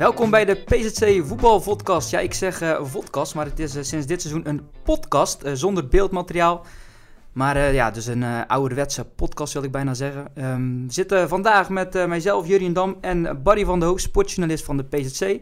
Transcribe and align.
Welkom 0.00 0.30
bij 0.30 0.44
de 0.44 0.54
PZC 0.54 1.26
Voetbal 1.26 1.60
Podcast. 1.60 2.10
Ja, 2.10 2.18
ik 2.18 2.34
zeg 2.34 2.62
uh, 2.62 2.82
podcast, 2.92 3.34
maar 3.34 3.44
het 3.44 3.58
is 3.58 3.76
uh, 3.76 3.82
sinds 3.82 4.06
dit 4.06 4.20
seizoen 4.20 4.48
een 4.48 4.68
podcast 4.82 5.44
uh, 5.44 5.52
zonder 5.54 5.88
beeldmateriaal. 5.88 6.66
Maar 7.32 7.72
ja, 7.72 7.90
dus 7.90 8.06
een 8.06 8.46
ouderwetse 8.46 9.04
podcast 9.04 9.52
wil 9.52 9.62
ik 9.62 9.70
bijna 9.70 9.94
zeggen. 9.94 10.30
Um, 10.34 10.86
we 10.86 10.92
zitten 10.92 11.28
vandaag 11.28 11.68
met 11.68 12.06
mijzelf, 12.06 12.46
Jurien 12.46 12.72
Dam 12.72 12.96
en 13.00 13.42
Barry 13.42 13.64
van 13.64 13.78
der 13.78 13.88
Hoog, 13.88 14.00
sportjournalist 14.00 14.64
van 14.64 14.76
de 14.76 14.84
PZC. 14.84 15.40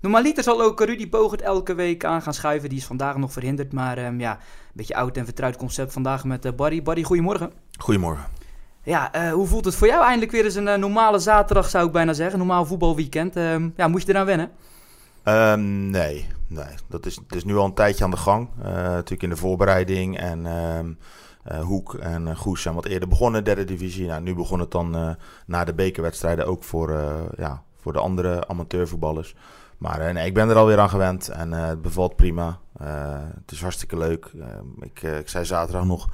Normaliter 0.00 0.42
zal 0.42 0.62
ook 0.62 0.80
Rudy 0.80 1.08
Bogert 1.08 1.42
elke 1.42 1.74
week 1.74 2.04
aan 2.04 2.22
gaan 2.22 2.34
schuiven. 2.34 2.68
Die 2.68 2.78
is 2.78 2.86
vandaag 2.86 3.16
nog 3.16 3.32
verhinderd, 3.32 3.72
maar 3.72 4.06
um, 4.06 4.20
ja, 4.20 4.32
een 4.32 4.38
beetje 4.72 4.96
oud 4.96 5.16
en 5.16 5.24
vertrouwd 5.24 5.56
concept 5.56 5.92
vandaag 5.92 6.24
met 6.24 6.56
Barry. 6.56 6.82
Barry, 6.82 7.02
goedemorgen. 7.02 7.52
Goedemorgen. 7.78 8.37
Ja, 8.88 9.14
uh, 9.14 9.32
hoe 9.32 9.46
voelt 9.46 9.64
het 9.64 9.74
voor 9.74 9.86
jou 9.86 10.02
eindelijk 10.02 10.32
weer 10.32 10.44
eens 10.44 10.54
een 10.54 10.66
uh, 10.66 10.74
normale 10.74 11.18
zaterdag, 11.18 11.68
zou 11.68 11.86
ik 11.86 11.92
bijna 11.92 12.12
zeggen. 12.12 12.38
Normaal 12.38 12.66
voetbalweekend. 12.66 13.36
Uh, 13.36 13.56
ja, 13.76 13.88
moet 13.88 14.02
je 14.02 14.08
eraan 14.08 14.26
wennen? 14.26 14.50
Um, 15.24 15.90
nee, 15.90 16.26
nee. 16.46 16.74
Dat 16.86 17.06
is, 17.06 17.16
het 17.16 17.34
is 17.34 17.44
nu 17.44 17.56
al 17.56 17.64
een 17.64 17.74
tijdje 17.74 18.04
aan 18.04 18.10
de 18.10 18.16
gang. 18.16 18.48
natuurlijk 18.62 19.22
in 19.22 19.28
de 19.28 19.36
voorbereiding 19.36 20.18
en 20.18 20.46
um, 20.46 20.98
Hoek 21.62 21.94
en 21.94 22.36
Goes 22.36 22.62
zijn 22.62 22.74
wat 22.74 22.84
eerder 22.84 23.08
begonnen, 23.08 23.44
derde 23.44 23.64
divisie. 23.64 24.06
Nou, 24.06 24.22
nu 24.22 24.34
begon 24.34 24.60
het 24.60 24.70
dan 24.70 25.16
na 25.46 25.64
de 25.64 25.74
bekerwedstrijden 25.74 26.46
ook 26.46 26.64
voor, 26.64 26.92
ja, 27.36 27.62
voor 27.80 27.92
de 27.92 28.00
andere 28.00 28.48
amateurvoetballers. 28.48 29.34
Maar 29.78 30.12
nee, 30.12 30.26
ik 30.26 30.34
ben 30.34 30.48
er 30.48 30.56
alweer 30.56 30.78
aan 30.78 30.90
gewend 30.90 31.28
en 31.28 31.52
het 31.52 31.82
bevalt 31.82 32.16
prima. 32.16 32.58
het 33.34 33.52
is 33.52 33.60
hartstikke 33.60 33.98
leuk. 33.98 34.30
ik, 34.80 35.02
ik 35.02 35.28
zei 35.28 35.44
zaterdag 35.44 35.84
nog 35.84 36.08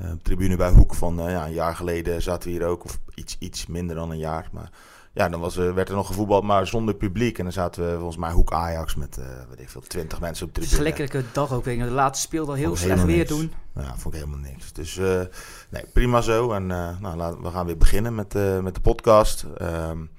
uh, 0.00 0.10
tribune 0.22 0.56
bij 0.56 0.70
Hoek 0.70 0.94
van 0.94 1.26
uh, 1.26 1.30
ja, 1.30 1.46
een 1.46 1.52
jaar 1.52 1.76
geleden 1.76 2.22
zaten 2.22 2.48
we 2.48 2.54
hier 2.54 2.66
ook, 2.66 2.84
of 2.84 2.98
iets, 3.14 3.36
iets 3.38 3.66
minder 3.66 3.96
dan 3.96 4.10
een 4.10 4.18
jaar. 4.18 4.48
Maar 4.52 4.70
ja, 5.12 5.28
dan 5.28 5.40
was, 5.40 5.56
uh, 5.56 5.72
werd 5.72 5.88
er 5.88 5.94
nog 5.94 6.06
gevoetbald, 6.06 6.44
maar 6.44 6.66
zonder 6.66 6.94
publiek. 6.94 7.38
En 7.38 7.44
dan 7.44 7.52
zaten 7.52 7.90
we 7.90 7.96
volgens 7.96 8.16
mij 8.16 8.30
Hoek 8.30 8.52
Ajax 8.52 8.94
met, 8.94 9.20
weet 9.48 9.60
ik 9.60 9.68
veel, 9.68 9.80
twintig 9.80 10.20
mensen 10.20 10.46
op 10.46 10.54
de 10.54 10.60
tribune. 10.60 10.82
Lekkere 10.82 11.24
dag 11.32 11.52
ook. 11.52 11.64
Weet. 11.64 11.78
De 11.78 11.84
laatste 11.84 12.26
speelde 12.26 12.50
al 12.50 12.56
heel 12.56 12.76
slecht 12.76 13.04
weer 13.04 13.16
niks. 13.16 13.28
doen. 13.28 13.52
Ja, 13.74 13.96
vond 13.96 14.14
ik 14.14 14.20
helemaal 14.20 14.50
niks. 14.50 14.72
Dus 14.72 14.96
nee, 15.68 15.84
prima 15.92 16.20
zo. 16.20 16.52
En 16.52 16.66
nou, 16.66 17.16
laten, 17.16 17.42
we 17.42 17.50
gaan 17.50 17.66
weer 17.66 17.76
beginnen 17.76 18.14
met, 18.14 18.34
met 18.62 18.74
de 18.74 18.80
podcast. 18.80 19.46
Um, 19.62 20.10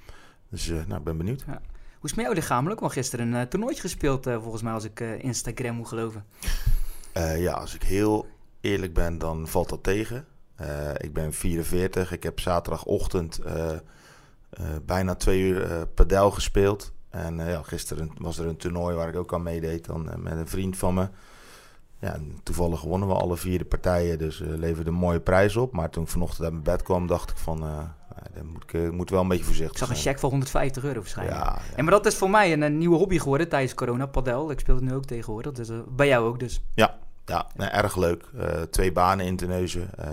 dus 0.49 0.67
nou, 0.67 0.95
ik 0.95 1.03
ben 1.03 1.17
benieuwd. 1.17 1.43
Ja. 1.47 1.53
Hoe 1.53 2.09
is 2.09 2.09
het 2.09 2.15
met 2.15 2.25
jou 2.25 2.33
lichamelijk? 2.35 2.79
Want 2.79 2.91
gisteren 2.91 3.33
een 3.33 3.49
toernooitje 3.49 3.81
gespeeld, 3.81 4.23
volgens 4.23 4.61
mij, 4.61 4.73
als 4.73 4.83
ik 4.83 4.99
Instagram 4.99 5.75
moet 5.75 5.87
geloven. 5.87 6.25
ja, 7.37 7.51
als 7.51 7.75
ik 7.75 7.83
heel 7.83 8.27
eerlijk 8.61 8.93
ben, 8.93 9.17
dan 9.17 9.47
valt 9.47 9.69
dat 9.69 9.83
tegen. 9.83 10.25
Uh, 10.61 10.89
ik 10.97 11.13
ben 11.13 11.33
44. 11.33 12.11
Ik 12.11 12.23
heb 12.23 12.39
zaterdagochtend 12.39 13.39
uh, 13.45 13.53
uh, 13.53 14.65
bijna 14.85 15.15
twee 15.15 15.41
uur 15.41 15.87
padel 15.87 16.31
gespeeld. 16.31 16.93
En 17.09 17.37
ja, 17.37 17.61
gisteren 17.63 18.11
was 18.17 18.37
er 18.37 18.45
een 18.45 18.57
toernooi 18.57 18.95
waar 18.95 19.09
ik 19.09 19.15
ook 19.15 19.33
aan 19.33 19.43
meedeed 19.43 19.85
dan, 19.85 20.09
met 20.17 20.33
een 20.33 20.47
vriend 20.47 20.77
van 20.77 20.93
me. 20.93 21.07
Ja, 21.99 22.17
toevallig 22.43 22.79
gewonnen 22.79 23.07
we 23.07 23.13
alle 23.13 23.37
vier 23.37 23.57
de 23.57 23.65
partijen, 23.65 24.17
dus 24.17 24.39
leverde 24.39 24.89
een 24.89 24.95
mooie 24.95 25.19
prijs 25.19 25.55
op. 25.55 25.73
Maar 25.73 25.89
toen 25.89 26.03
ik 26.03 26.09
vanochtend 26.09 26.41
uit 26.43 26.51
mijn 26.51 26.63
bed 26.63 26.81
kwam, 26.81 27.07
dacht 27.07 27.29
ik 27.29 27.37
van... 27.37 27.59
dan 28.33 28.45
moet 28.45 28.73
ik 28.73 28.91
moet 28.91 29.09
wel 29.09 29.21
een 29.21 29.27
beetje 29.27 29.43
voorzichtig 29.43 29.77
zijn. 29.77 29.89
Ik 29.89 29.95
zag 29.95 30.05
een 30.05 30.11
cheque 30.11 30.19
van 30.19 30.29
150 30.29 30.83
euro 30.83 30.99
waarschijnlijk. 30.99 31.37
Ja, 31.37 31.59
ja. 31.69 31.75
En 31.75 31.83
maar 31.83 31.93
dat 31.93 32.05
is 32.05 32.15
voor 32.15 32.29
mij 32.29 32.53
een, 32.53 32.61
een, 32.61 32.77
nieuwe 32.77 32.97
hobby 32.97 33.19
geworden 33.19 33.49
tijdens 33.49 33.73
corona, 33.73 34.05
padel. 34.05 34.51
Ik 34.51 34.59
speel 34.59 34.75
het 34.75 34.83
nu 34.83 34.93
ook 34.93 35.05
tegenwoordig, 35.05 35.51
dus 35.51 35.69
bij 35.87 36.07
jou 36.07 36.27
ook 36.27 36.39
dus. 36.39 36.61
Ja, 36.73 36.97
ja, 37.29 37.71
erg 37.71 37.95
leuk. 37.95 38.23
Uh, 38.35 38.61
twee 38.61 38.91
banen 38.91 39.25
in 39.25 39.35
Terneuzen. 39.35 39.89
Uh, 39.99 40.05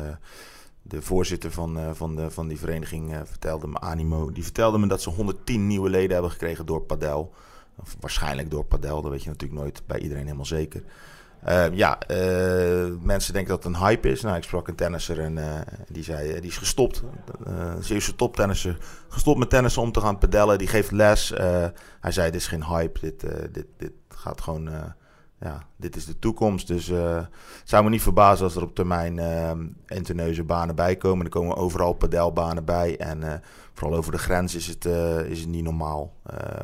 de 0.82 1.02
voorzitter 1.02 1.50
van, 1.50 1.78
uh, 1.78 1.90
van, 1.92 2.16
de, 2.16 2.30
van 2.30 2.48
die 2.48 2.58
vereniging 2.58 3.16
vertelde 3.24 3.66
me, 3.66 3.80
Animo, 3.80 4.32
die 4.32 4.42
vertelde 4.42 4.78
me 4.78 4.86
dat 4.86 5.02
ze 5.02 5.10
110 5.10 5.66
nieuwe 5.66 5.90
leden 5.90 6.12
hebben 6.12 6.30
gekregen 6.30 6.66
door 6.66 6.80
Padel. 6.80 7.34
Of 7.76 7.96
waarschijnlijk 8.00 8.50
door 8.50 8.64
Padel, 8.64 9.02
dat 9.02 9.10
weet 9.10 9.22
je 9.22 9.28
natuurlijk 9.28 9.60
nooit 9.60 9.82
bij 9.86 9.98
iedereen 9.98 10.24
helemaal 10.24 10.44
zeker. 10.44 10.82
ja, 11.72 11.98
mensen 13.00 13.32
denken 13.32 13.54
dat 13.54 13.64
het 13.64 13.74
een 13.74 13.80
hype 13.80 14.08
is. 14.08 14.22
Nou, 14.22 14.36
ik 14.36 14.42
sprak 14.42 14.68
een 14.68 14.74
tennisser 14.74 15.20
en 15.20 15.64
die 15.88 16.02
zei, 16.02 16.40
die 16.40 16.50
is 16.50 16.56
gestopt. 16.58 17.02
Zeeuwse 17.80 18.14
toptennisser, 18.14 18.78
gestopt 19.08 19.38
met 19.38 19.50
tennissen 19.50 19.82
om 19.82 19.92
te 19.92 20.00
gaan 20.00 20.18
padellen. 20.18 20.58
Die 20.58 20.68
geeft 20.68 20.90
les. 20.90 21.28
hij 22.00 22.12
zei, 22.12 22.30
dit 22.30 22.40
is 22.40 22.46
geen 22.46 22.64
hype, 22.64 23.00
dit, 23.00 23.20
dit, 23.52 23.66
dit 23.76 23.92
gaat 24.08 24.40
gewoon 24.40 24.94
ja, 25.46 25.62
dit 25.76 25.96
is 25.96 26.06
de 26.06 26.18
toekomst. 26.18 26.66
Dus 26.66 26.88
uh, 26.88 27.14
het 27.16 27.28
zou 27.64 27.84
me 27.84 27.90
niet 27.90 28.02
verbazen 28.02 28.44
als 28.44 28.56
er 28.56 28.62
op 28.62 28.74
termijn 28.74 29.16
uh, 29.16 29.50
interneuze 29.86 30.44
banen 30.44 30.74
bij 30.74 30.96
komen. 30.96 31.24
Er 31.24 31.30
komen 31.30 31.56
overal 31.56 31.92
padelbanen 31.92 32.64
bij. 32.64 32.96
En 32.96 33.20
uh, 33.20 33.32
vooral 33.74 33.98
over 33.98 34.12
de 34.12 34.18
grens 34.18 34.54
is 34.54 34.66
het, 34.66 34.84
is 35.28 35.40
het 35.40 35.48
niet 35.48 35.64
normaal 35.64 36.14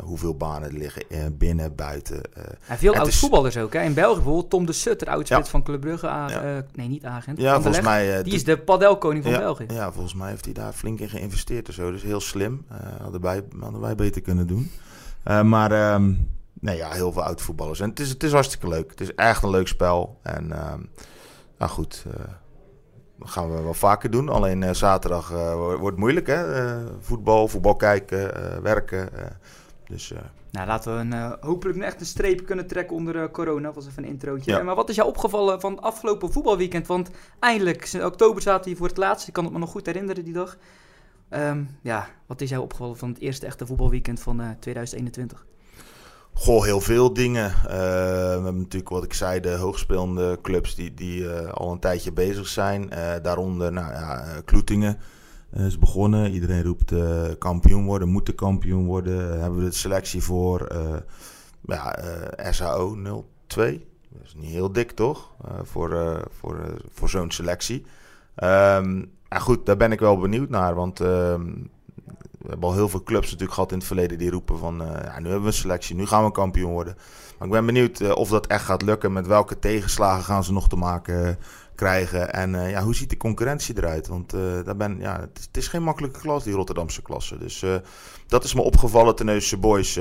hoeveel 0.03 0.37
banen 0.37 0.69
er 0.69 0.79
liggen 0.79 1.37
binnen, 1.39 1.75
buiten. 1.75 2.21
en 2.67 2.79
veel 2.79 2.95
oud 2.95 3.15
voetballers 3.15 3.57
ook. 3.57 3.73
Hè? 3.73 3.83
In 3.83 3.95
België 3.95 4.15
bijvoorbeeld 4.15 4.51
Tom 4.51 4.67
de 4.67 4.73
Sutter, 4.73 5.09
oudspits 5.09 5.45
ja. 5.45 5.51
van 5.51 5.63
Club 5.63 5.81
Brugge. 5.81 6.07
Ja. 6.07 6.65
nee, 6.75 6.89
niet 6.89 7.05
agent. 7.05 7.39
Ja, 7.39 7.61
volgens 7.61 7.85
mij... 7.85 8.23
Die 8.23 8.35
is 8.35 8.45
de 8.45 8.59
padelkoning 8.59 9.25
van 9.25 9.33
ja, 9.33 9.39
België. 9.39 9.67
Ja, 9.69 9.93
volgens 9.93 10.15
mij 10.15 10.29
heeft 10.29 10.45
hij 10.45 10.55
daar 10.55 10.73
flink 10.73 11.01
in 11.01 11.09
geïnvesteerd 11.09 11.69
en 11.69 11.75
zo. 11.75 11.91
Dus 11.91 12.03
heel 12.03 12.21
slim. 12.21 12.67
hadden, 13.03 13.21
wij, 13.21 13.43
hadden 13.61 13.81
wij 13.81 13.95
beter 13.95 14.21
kunnen 14.23 14.47
doen. 14.47 14.71
maar... 15.43 15.95
Um, 15.95 16.41
nee, 16.63 16.77
ja, 16.77 16.91
heel 16.91 17.13
veel 17.13 17.23
oud 17.23 17.41
voetballers. 17.41 17.81
En 17.81 17.89
het 17.89 18.01
is, 18.01 18.09
het 18.09 18.23
is 18.23 18.33
hartstikke 18.33 18.69
leuk. 18.69 18.91
Het 18.91 19.01
is 19.01 19.15
echt 19.15 19.43
een 19.43 19.51
leuk 19.51 19.69
spel. 19.69 20.19
En 20.23 20.49
uh, 20.49 20.75
nou 21.59 21.71
goed, 21.71 22.05
uh, 22.07 22.13
dat 23.19 23.31
gaan 23.31 23.55
we 23.55 23.63
wel 23.63 23.75
vaker 23.75 24.11
doen. 24.11 24.29
Alleen 24.29 24.63
uh, 24.63 24.71
zaterdag 24.73 25.29
wordt 25.79 25.97
moeilijk, 25.97 26.27
hè? 26.27 26.45
voetbal, 27.01 27.49
voetbal 27.49 27.77
kijken, 27.77 28.33
werken. 28.63 29.09
dus... 29.89 30.13
Nou, 30.51 30.67
laten 30.67 30.95
we 30.95 31.01
een, 31.01 31.37
hopelijk 31.41 31.79
echt 31.79 32.01
een 32.01 32.07
streep 32.07 32.47
kunnen 32.47 32.67
trekken 32.67 32.97
onder 32.97 33.31
corona. 33.31 33.67
Dat 33.67 33.75
was 33.75 33.87
even 33.87 34.03
een 34.03 34.09
introotje. 34.09 34.51
Ja. 34.51 34.63
Maar 34.63 34.75
wat 34.75 34.89
is 34.89 34.97
jou 34.97 35.09
opgevallen 35.09 35.61
van 35.61 35.73
het 35.73 35.81
afgelopen 35.81 36.33
voetbalweekend? 36.33 36.87
Want 36.87 37.11
eindelijk, 37.39 37.93
in 37.93 38.05
oktober 38.05 38.43
zaten 38.43 38.71
we 38.71 38.77
voor 38.77 38.89
het 38.89 38.97
laatst. 38.97 39.29
Ik 39.29 39.33
kan 39.33 39.45
het 39.45 39.53
me 39.53 39.59
nog 39.59 39.71
goed 39.71 39.87
herinneren 39.87 40.25
die 40.25 40.33
dag. 40.33 40.57
Um, 41.31 41.79
ja, 41.83 42.09
wat 42.27 42.41
is 42.41 42.51
jou 42.51 42.63
opgevallen 42.63 42.97
van 42.97 43.09
het 43.09 43.19
eerste 43.19 43.47
echte 43.47 43.67
voetbalweekend 43.67 44.21
van 44.21 44.57
2021? 44.61 45.47
Goh, 46.35 46.65
heel 46.65 46.81
veel 46.81 47.13
dingen. 47.13 47.51
Uh, 47.51 47.65
we 47.65 48.31
hebben 48.33 48.59
natuurlijk, 48.59 48.89
wat 48.89 49.05
ik 49.05 49.15
zei, 49.15 49.41
de 49.41 49.55
hoogspelende 49.55 50.39
clubs 50.43 50.75
die, 50.75 50.95
die 50.95 51.21
uh, 51.21 51.49
al 51.49 51.73
een 51.73 51.79
tijdje 51.79 52.13
bezig 52.13 52.47
zijn. 52.47 52.83
Uh, 52.93 53.13
daaronder, 53.23 53.73
nou 53.73 53.93
ja, 53.93 54.41
Kloetingen 54.45 54.99
is 55.53 55.79
begonnen. 55.79 56.33
Iedereen 56.33 56.63
roept 56.63 56.93
kampioen 57.39 57.85
worden, 57.85 58.09
moeten 58.09 58.35
kampioen 58.35 58.87
worden. 58.87 59.41
Hebben 59.41 59.59
we 59.59 59.65
de 59.65 59.77
selectie 59.77 60.23
voor. 60.23 60.67
ja, 61.61 61.99
SAO 62.51 62.97
02. 63.47 63.87
Dat 64.11 64.23
is 64.25 64.35
niet 64.35 64.51
heel 64.51 64.73
dik, 64.73 64.91
toch? 64.91 65.31
voor 65.63 66.23
voor, 66.31 66.77
voor 66.93 67.09
zo'n 67.09 67.31
selectie. 67.31 67.85
Um, 68.43 69.11
en 69.29 69.41
goed, 69.41 69.67
daar 69.67 69.77
ben 69.77 69.93
ik 69.93 70.01
wel 70.01 70.19
benieuwd 70.19 70.49
naar, 70.49 70.75
want 70.75 71.01
ehm, 71.01 71.51
hebben 72.53 72.71
al 72.71 72.75
heel 72.75 72.89
veel 72.89 73.03
clubs 73.03 73.25
natuurlijk 73.25 73.53
gehad 73.53 73.73
in 73.73 73.79
het 73.79 73.87
verleden 73.87 74.19
die 74.19 74.31
roepen 74.31 74.59
van... 74.59 74.83
Uh, 74.83 74.89
ja, 74.89 75.19
nu 75.19 75.25
hebben 75.25 75.41
we 75.41 75.47
een 75.47 75.53
selectie, 75.53 75.97
nu 75.97 76.07
gaan 76.07 76.25
we 76.25 76.33
kampioen 76.33 76.73
worden. 76.73 76.97
Maar 77.39 77.47
ik 77.47 77.55
ben 77.55 77.67
benieuwd 77.67 78.01
uh, 78.01 78.17
of 78.17 78.29
dat 78.29 78.47
echt 78.47 78.65
gaat 78.65 78.83
lukken. 78.83 79.13
Met 79.13 79.27
welke 79.27 79.59
tegenslagen 79.59 80.25
gaan 80.25 80.45
ze 80.45 80.53
nog 80.53 80.69
te 80.69 80.77
maken 80.77 81.27
uh, 81.27 81.35
krijgen? 81.75 82.33
En 82.33 82.51
ja, 82.51 82.83
hoe 82.83 82.95
ziet 82.95 83.11
de 83.11 83.17
concurrentie 83.17 83.77
eruit? 83.77 84.09
Want 84.09 84.31
daar 84.65 84.77
ben, 84.77 84.99
ja, 84.99 85.21
het 85.21 85.39
is, 85.39 85.49
het, 85.53 85.67
geen 85.67 85.83
makkelijke 85.83 86.21
klas, 86.21 86.45
die 86.45 86.55
Rotterdamse 86.55 87.03
klasse. 87.03 87.39
Dus 87.39 87.65
dat 88.27 88.45
is 88.45 88.55
me 88.55 88.61
opgevallen. 88.61 89.15
Teneusse 89.15 89.57
Boys 89.57 89.93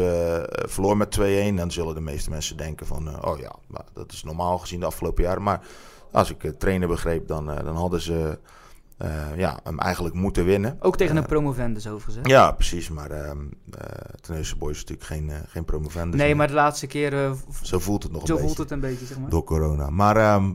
verloor 0.52 0.98
met 0.98 1.20
2-1. 1.20 1.22
Dan 1.56 1.72
zullen 1.72 1.96
de 1.96 2.02
meeste 2.02 2.30
mensen 2.30 2.58
denken 2.58 2.86
van... 2.86 3.26
oh 3.26 3.40
ja, 3.40 3.56
dat 3.94 4.12
is 4.12 4.24
normaal 4.24 4.58
gezien 4.58 4.80
de 4.80 4.86
afgelopen 4.86 5.24
jaren. 5.24 5.44
Maar 5.44 5.62
als 6.12 6.30
ik 6.30 6.54
trainer 6.58 6.88
begreep, 6.88 7.28
dan, 7.28 7.46
dan 7.46 7.76
hadden 7.76 8.02
ze... 8.02 8.40
ja, 9.36 9.60
hem 9.64 9.80
eigenlijk 9.80 10.16
moeten 10.16 10.46
winnen. 10.46 10.78
Ook 10.80 10.98
tegen 10.98 11.18
een 11.18 11.26
promovendus 11.26 11.88
overigens. 11.88 12.28
Ja, 12.28 12.52
precies. 12.52 12.90
Maar 12.90 13.12
uh, 13.12 13.32
Boys 14.58 14.78
is 14.78 14.86
natuurlijk 14.86 15.04
geen, 15.04 15.32
geen 15.48 15.66
promovendus. 15.66 16.20
Nee, 16.20 16.36
maar 16.36 16.48
de 16.48 16.54
laatste 16.54 16.88
keer... 16.88 17.36
zo 17.62 17.80
voelt 17.80 18.04
het 18.04 18.12
nog 18.12 18.22
een 18.22 18.28
beetje. 18.28 18.42
Zo 18.42 18.46
voelt 18.46 18.58
het 18.58 18.72
een 18.72 18.80
beetje, 18.80 19.06
zeg 19.06 19.20
maar. 19.20 19.30
Door 19.30 19.44
corona. 19.44 19.90
Maar 19.90 20.18
ehm, 20.18 20.54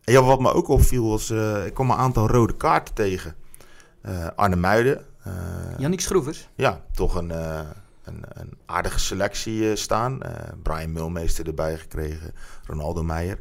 ja, 0.00 0.22
wat 0.22 0.40
me 0.40 0.52
ook 0.52 0.68
opviel 0.68 1.08
was... 1.08 1.30
ik 1.66 1.74
kwam 1.74 1.90
een 1.90 1.96
aantal 1.96 2.28
rode 2.28 2.56
kaarten 2.56 2.94
tegen. 2.94 3.34
Arne 4.36 4.56
Muiden. 4.56 5.04
Jannik 5.78 6.00
Schroevers. 6.00 6.48
Ja, 6.54 6.80
toch 6.92 7.14
een 7.14 7.32
een, 8.08 8.24
een 8.28 8.58
aardige 8.66 8.98
selectie 8.98 9.76
staan. 9.76 10.20
Uh, 10.22 10.30
Brian 10.62 10.92
Mulmeester 10.92 11.46
erbij 11.46 11.78
gekregen, 11.78 12.34
Ronaldo 12.64 13.02
Meijer. 13.02 13.40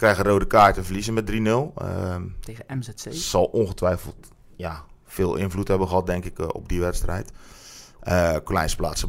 Krijgen 0.00 0.24
rode 0.24 0.46
kaart 0.46 0.76
en 0.76 0.84
verliezen 0.84 1.14
met 1.14 1.30
3-0. 1.30 1.32
Uh, 1.32 1.70
ehm, 1.76 2.22
Tegen 2.40 2.64
MZC. 2.68 3.12
Zal 3.12 3.44
ongetwijfeld 3.44 4.28
ja, 4.56 4.84
veel 5.04 5.36
invloed 5.36 5.68
hebben 5.68 5.88
gehad, 5.88 6.06
denk 6.06 6.24
ik, 6.24 6.38
uh, 6.38 6.46
op 6.52 6.68
die 6.68 6.80
wedstrijd. 6.80 7.32
Uh, 8.08 8.36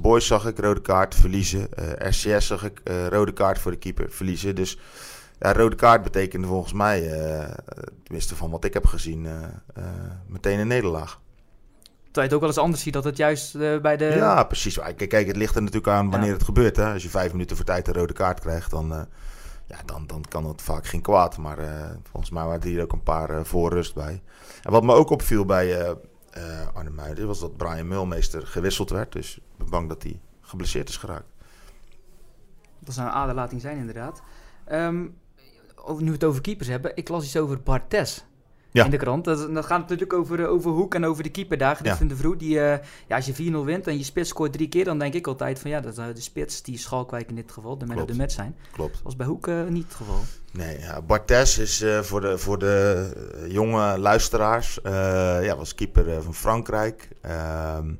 Boys 0.02 0.28
zag 0.28 0.46
ik 0.46 0.60
rode 0.60 0.82
kaart 0.82 1.16
verliezen. 1.16 1.68
RCS 1.98 2.48
zag 2.48 2.64
ik 2.64 2.82
rode 3.10 3.34
kaart 3.34 3.60
voor 3.60 3.72
de 3.72 3.78
keeper 3.78 4.12
verliezen. 4.12 4.56
Dus 4.56 4.78
ja, 5.40 5.54
rode 5.54 5.76
kaart 5.76 6.04
betekende 6.04 6.48
volgens 6.48 6.74
mij, 6.74 7.02
tenminste 8.04 8.36
van 8.36 8.50
wat 8.50 8.66
ik 8.66 8.74
heb 8.74 8.86
gezien, 8.86 9.28
meteen 10.28 10.60
een 10.60 10.68
nederlaag. 10.68 11.20
Terwijl 11.82 12.12
je 12.14 12.22
het 12.22 12.34
ook 12.34 12.40
wel 12.40 12.50
eens 12.50 12.58
anders 12.58 12.84
ziet 12.84 12.94
dat 12.94 13.04
het 13.04 13.18
juist 13.18 13.58
bij 13.82 13.98
de... 13.98 14.06
Ja, 14.06 14.44
precies. 14.44 14.80
Kijk, 14.80 15.10
kijk, 15.10 15.28
het 15.28 15.36
ligt 15.36 15.56
er 15.56 15.62
natuurlijk 15.62 15.94
aan 15.94 16.10
wanneer 16.10 16.34
het 16.34 16.44
gebeurt. 16.44 16.76
Hè? 16.76 16.94
Als 16.94 17.04
je 17.04 17.10
vijf 17.10 17.32
minuten 17.32 17.56
voor 17.56 17.66
tijd 17.66 17.88
een 17.88 17.94
rode 17.94 18.14
kaart 18.14 18.40
krijgt, 18.40 18.72
dan 18.72 19.08
ja, 19.72 19.84
dan, 19.86 20.08
dan 20.08 20.26
kan 20.30 20.46
het 20.46 20.62
vaak 20.62 20.86
geen 20.86 21.02
kwaad. 21.02 21.38
Maar 21.38 21.60
uh, 21.60 21.90
volgens 22.04 22.32
mij 22.32 22.46
waren 22.46 22.68
hier 22.68 22.82
ook 22.82 22.92
een 22.92 23.04
paar 23.04 23.32
uh, 23.32 23.44
voor 23.44 23.74
rust 23.74 23.94
bij. 23.94 24.22
En 24.64 24.72
wat 24.72 24.84
me 24.84 24.94
ook 24.94 25.10
opviel 25.10 25.46
bij 25.46 25.96
uh, 26.38 26.68
Arne 26.74 27.26
was 27.26 27.40
dat 27.40 27.58
Brian 27.58 27.88
Mulmeester 27.88 28.48
gewisseld 28.48 28.90
werd. 28.90 29.12
Dus 29.12 29.38
ik 29.38 29.58
ben 29.58 29.70
bang 29.70 29.90
dat 29.90 30.04
hij 30.04 30.20
geblesseerd 30.42 30.90
is 30.90 30.98
geraakt. 30.98 31.30
Dat 32.80 32.94
zou 32.94 33.08
een 33.08 33.14
aderlating 33.14 33.62
zijn, 33.62 33.78
inderdaad. 33.78 34.22
Um, 34.72 35.18
nu 35.98 36.06
we 36.06 36.12
het 36.12 36.24
over 36.24 36.42
keepers 36.42 36.68
hebben, 36.68 36.96
ik 36.96 37.10
las 37.10 37.24
iets 37.24 37.38
over 37.38 37.62
Bartes 37.62 38.26
ja. 38.72 38.86
in 38.86 38.92
de 38.92 38.98
krant. 38.98 39.26
Dat, 39.26 39.54
dat 39.54 39.66
gaat 39.66 39.80
natuurlijk 39.80 40.14
over, 40.14 40.40
eh, 40.44 40.50
over 40.50 40.72
Hoek 40.72 40.96
en 40.96 41.06
over 41.06 41.24
de 41.24 41.30
keeperdagen. 41.30 41.86
Ja. 41.86 41.98
de 42.08 42.16
Vroeg, 42.16 42.38
die, 42.38 42.56
uh, 42.56 42.76
ja, 43.08 43.16
als 43.16 43.26
je 43.26 43.34
4-0 43.34 43.66
wint 43.66 43.88
en 43.88 43.98
je 43.98 44.04
spits 44.04 44.30
scoort 44.30 44.54
drie 44.54 44.70
keer, 44.70 44.86
dan 44.86 45.00
denk 45.00 45.14
ik 45.14 45.28
altijd 45.28 45.60
van 45.60 45.70
ja, 45.70 45.80
dat 45.80 45.98
uh, 45.98 46.06
de 46.14 46.22
spits, 46.22 46.62
die 46.62 46.78
Schalkwijk 46.78 47.30
in 47.30 47.36
dit 47.36 47.52
geval, 47.52 47.78
de 47.78 47.86
man 47.86 48.06
de 48.06 48.16
match 48.16 48.34
zijn. 48.34 48.56
Klopt. 48.72 48.94
Dat 48.94 49.02
was 49.04 49.16
bij 49.16 49.26
Hoek 49.26 49.48
uh, 49.48 49.68
niet 49.68 49.84
het 49.84 49.94
geval. 49.94 50.20
Nee, 50.52 50.80
ja, 50.80 51.02
Bartes 51.02 51.58
is 51.58 51.86
voor, 52.02 52.22
de, 52.22 52.38
voor 52.38 52.60
de 52.60 53.46
jonge 53.48 53.98
luisteraars, 53.98 54.80
ja, 54.84 55.56
was 55.56 55.76
keeper 55.76 56.24
van 56.24 56.34
Frankrijk. 56.34 57.10
Ehm, 57.22 57.94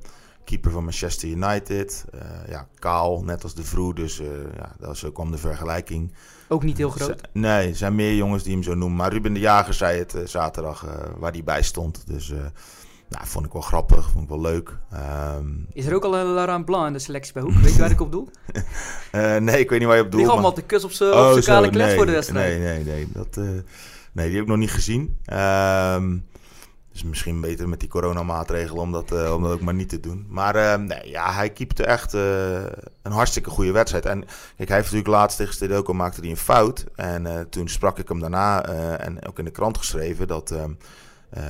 keeper 0.44 0.72
van 0.72 0.84
Manchester 0.84 1.30
United. 1.30 2.06
ja, 2.48 2.68
kaal, 2.80 3.24
net 3.24 3.44
als 3.44 3.54
de 3.54 3.64
Vroeg, 3.64 3.94
dus 3.94 4.22
ja, 4.80 4.94
zo 4.94 5.12
kwam 5.12 5.32
de 5.32 5.38
vergelijking. 5.38 6.14
Ook 6.52 6.64
niet 6.64 6.78
heel 6.78 6.90
groot? 6.90 7.22
nee, 7.32 7.70
er 7.70 7.76
zijn 7.76 7.96
meer 7.96 8.16
jongens 8.16 8.44
die 8.44 8.54
hem 8.54 8.64
zo 8.64 8.74
noemen. 8.74 8.98
Maar 8.98 9.12
Ruben 9.12 9.34
de 9.34 9.40
Jager 9.40 9.74
zei 9.74 9.98
het 10.00 10.16
uh, 10.16 10.26
zaterdag 10.26 10.86
uh, 10.86 10.92
waar 11.18 11.32
hij 11.32 11.44
bij 11.44 11.62
stond. 11.62 12.04
Dus 12.08 12.30
uh, 12.30 12.38
nou, 13.10 13.28
vond 13.28 13.46
ik 13.46 13.52
wel 13.52 13.62
grappig, 13.62 14.10
vond 14.10 14.24
ik 14.24 14.30
wel 14.30 14.42
leuk. 14.42 14.78
Um, 15.38 15.68
is 15.74 15.86
er 15.86 15.96
ook 15.96 16.04
al 16.04 16.18
een 16.18 16.34
Laurent 16.34 16.66
Blanc 16.66 16.88
in 16.88 16.94
de 16.94 17.00
selectie 17.00 17.34
bij 17.34 17.42
Hoek? 17.42 17.54
Weet 17.54 17.74
je 17.74 17.80
waar 17.80 17.92
ik 17.92 18.02
op 18.02 18.12
doel? 18.12 18.30
nee, 19.40 19.60
ik 19.60 19.70
weet 19.70 19.80
niet 19.80 19.88
waar 19.88 19.98
je 19.98 20.04
op 20.04 20.12
doel. 20.12 20.22
Die 20.22 20.30
allemaal 20.30 20.54
de 20.54 20.62
kus 20.62 20.84
op 20.84 20.92
zijn 20.92 21.14
oh, 21.14 21.42
kale 21.42 21.70
nee, 21.70 21.96
voor 21.96 22.06
de 22.06 22.12
wedstrijd. 22.12 22.60
Nee, 22.60 22.74
nee, 22.74 22.84
nee. 22.84 23.08
Dat, 23.14 23.36
nee, 24.12 24.28
die 24.28 24.36
heb 24.36 24.44
ik 24.44 24.48
nog 24.48 24.58
niet 24.58 24.72
gezien. 24.72 25.18
Um, 25.34 26.26
misschien 27.04 27.42
beter 27.42 27.70
met 27.70 27.80
die 27.80 27.90
coronamaatregelen 27.90 28.82
om 28.82 28.92
dat, 28.92 29.12
uh, 29.12 29.34
om 29.34 29.44
dat 29.44 29.52
ook 29.52 29.62
maar 29.62 29.74
niet 29.74 29.90
te 29.90 30.00
doen. 30.00 30.26
Maar 30.30 30.56
uh, 30.56 30.76
nee, 30.76 31.10
ja, 31.10 31.34
hij 31.34 31.50
keepte 31.50 31.86
echt 31.86 32.14
uh, 32.14 32.64
een 33.02 33.12
hartstikke 33.12 33.50
goede 33.50 33.72
wedstrijd. 33.72 34.06
En 34.06 34.20
kijk, 34.20 34.70
hij 34.70 34.78
heeft 34.78 34.92
natuurlijk 34.92 35.08
laatst 35.08 35.38
tegen 35.38 35.54
Stedoko 35.54 35.94
maakte 35.94 36.22
hij 36.22 36.30
een 36.30 36.38
fout. 36.38 36.86
En 36.96 37.48
toen 37.50 37.68
sprak 37.68 38.00
ik 38.00 38.08
hem 38.08 38.20
daarna 38.20 38.66
en 38.98 39.28
ook 39.28 39.40
in 39.40 39.46
de 39.46 39.52
krant 39.52 39.78
geschreven 39.78 40.28
dat, 40.28 40.56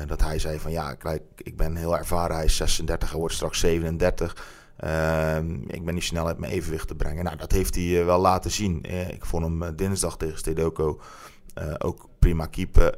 dat 0.07 0.21
hij 0.21 0.39
zei 0.39 0.59
van 0.59 0.71
ja, 0.71 0.93
kijk, 0.93 1.21
ik 1.37 1.57
ben 1.57 1.75
heel 1.75 1.97
ervaren. 1.97 2.35
Hij 2.35 2.45
is 2.45 2.55
36, 2.55 3.09
hij 3.09 3.19
wordt 3.19 3.35
straks 3.35 3.59
37. 3.59 4.35
Ehm, 4.77 5.55
ik 5.67 5.85
ben 5.85 5.93
niet 5.93 6.03
snel 6.03 6.27
uit 6.27 6.37
mijn 6.37 6.51
evenwicht 6.51 6.87
te 6.87 6.95
brengen. 6.95 7.23
Nou, 7.23 7.37
dat 7.37 7.51
heeft 7.51 7.75
hij 7.75 8.05
wel 8.05 8.19
laten 8.19 8.51
zien. 8.51 8.83
ik 9.11 9.25
vond 9.25 9.43
hem 9.43 9.75
dinsdag 9.75 10.17
tegen 10.17 10.37
Stedoko 10.37 11.01
ook 11.77 12.07
prima 12.19 12.45
keepen. 12.45 12.93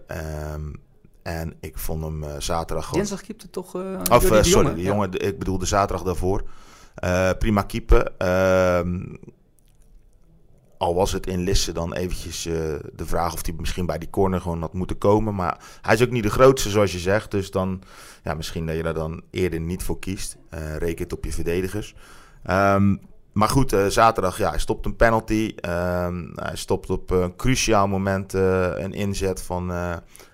Ehm, 1.23 1.37
en 1.37 1.53
ik 1.59 1.77
vond 1.77 2.03
hem 2.03 2.23
uh, 2.23 2.29
zaterdag 2.37 2.85
gewoon... 2.85 2.99
Dinsdag 2.99 3.21
keepte 3.21 3.49
toch 3.49 3.75
uh, 3.75 3.99
Of, 4.11 4.31
uh, 4.31 4.41
sorry, 4.41 4.73
de 4.73 4.81
jongen, 4.81 5.11
ja. 5.11 5.19
ik 5.19 5.39
bedoel 5.39 5.57
de 5.57 5.65
zaterdag 5.65 6.05
daarvoor. 6.05 6.43
prima 7.39 7.61
keeper. 7.61 8.11
Ehm, 8.17 9.15
al 10.77 10.95
was 10.95 11.11
het 11.11 11.27
in 11.27 11.43
Lisse 11.43 11.71
dan 11.71 11.93
eventjes 11.93 12.43
de 12.93 13.05
vraag 13.05 13.33
of 13.33 13.45
hij 13.45 13.55
misschien 13.57 13.85
bij 13.85 13.97
die 13.97 14.09
corner 14.09 14.41
gewoon 14.41 14.61
had 14.61 14.73
moeten 14.73 14.97
komen. 14.97 15.35
Maar 15.35 15.57
hij 15.81 15.93
is 15.93 16.03
ook 16.03 16.09
niet 16.09 16.23
de 16.23 16.29
grootste, 16.29 16.69
zoals 16.69 16.91
je 16.91 16.99
zegt. 16.99 17.31
Dus 17.31 17.51
dan, 17.51 17.81
ja, 18.23 18.33
misschien 18.33 18.65
dat 18.65 18.75
je 18.75 18.83
daar 18.83 18.93
dan 18.93 19.21
eerder 19.31 19.59
niet 19.59 19.83
voor 19.83 19.99
kiest. 19.99 20.37
rekent 20.77 21.13
op 21.13 21.25
je 21.25 21.33
verdedigers. 21.33 21.95
Um, 22.49 23.01
maar 23.33 23.49
goed, 23.49 23.73
uh, 23.73 23.85
zaterdag, 23.85 24.37
ja, 24.37 24.49
hij 24.49 24.59
stopt 24.59 24.85
een 24.85 24.95
penalty. 24.95 25.55
Uh, 25.65 26.07
hij 26.35 26.55
stopt 26.55 26.89
op 26.89 27.09
een 27.09 27.35
cruciaal 27.35 27.87
moment 27.87 28.33
uh, 28.33 28.67
een 28.75 28.93
inzet 28.93 29.41
van 29.41 29.71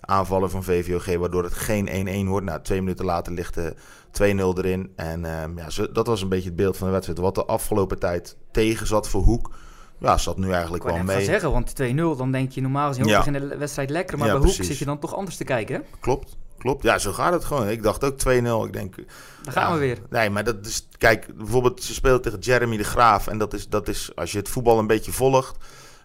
aanvallen 0.10 0.50
van 0.50 0.64
VVOG, 0.64 1.18
waardoor 1.18 1.44
het 1.44 1.54
geen 1.54 2.26
1-1 2.26 2.28
wordt. 2.28 2.46
Nou, 2.46 2.62
twee 2.62 2.82
minuten 2.82 3.06
later 3.06 3.34
ligt 3.34 3.54
de 3.54 3.74
2-0 4.12 4.58
erin. 4.58 4.92
En 4.96 5.26
ehm, 5.26 5.58
ja, 5.58 5.70
zo, 5.70 5.92
dat 5.92 6.08
was 6.08 6.22
een 6.22 6.30
beetje 6.30 6.48
het 6.48 6.56
beeld 6.56 6.78
van 6.78 6.88
de 6.88 6.94
wedstrijd. 6.94 7.20
Wat 7.20 7.36
de 7.36 7.46
afgelopen 7.46 8.00
tijd 8.00 8.36
tegen 8.52 8.88
zat 8.88 9.10
voor 9.10 9.22
Hoek. 9.22 9.52
Ja, 10.00 10.18
zat 10.18 10.38
nu 10.38 10.52
eigenlijk 10.52 10.84
wel 10.84 11.04
mee. 11.04 11.18
Ik 11.18 11.26
zeggen, 11.26 11.52
want 11.52 11.74
2-0, 11.82 11.96
dan 11.96 12.32
denk 12.32 12.52
je 12.52 12.62
normaal 12.62 12.88
gezien 12.88 13.06
ja. 13.06 13.26
in 13.26 13.34
de 13.34 13.58
wedstrijd 13.58 13.90
lekker. 13.90 14.18
Maar 14.18 14.28
ja, 14.28 14.34
bij 14.34 14.42
precies. 14.42 14.60
Hoek 14.60 14.68
zit 14.68 14.78
je 14.78 14.86
dan 14.86 15.00
toch 15.00 15.16
anders 15.16 15.38
te 15.38 15.44
kijken, 15.44 15.76
hè? 15.76 15.82
Klopt. 16.00 16.38
Klopt, 16.58 16.84
ja, 16.84 16.98
zo 16.98 17.12
gaat 17.12 17.34
het 17.34 17.46
gewoon. 17.46 17.70
Ik 17.70 17.84
dacht 17.84 18.04
ook 18.04 18.14
2-0. 18.14 18.68
Ik 18.68 18.74
denk. 18.74 18.96
Dan 19.44 19.54
gaan 19.54 19.74
we 19.74 19.80
weer. 19.80 19.98
Nee, 20.10 20.30
maar 20.30 20.44
dat 20.44 20.66
is. 20.66 20.88
Kijk, 20.98 21.38
bijvoorbeeld, 21.38 21.84
ze 21.84 21.94
speelt 21.94 22.24
tegen 22.24 22.40
Jeremy 22.40 22.78
de 22.78 22.84
Graaf. 22.84 23.28
En 23.28 23.38
dat 23.38 23.54
is, 23.54 23.68
dat 23.68 23.88
is 23.88 24.12
als 24.16 24.32
je 24.32 24.38
het 24.38 24.50
voetbal 24.50 24.80
een 24.80 24.88
beetje 24.88 25.12
volgt. 25.12 25.58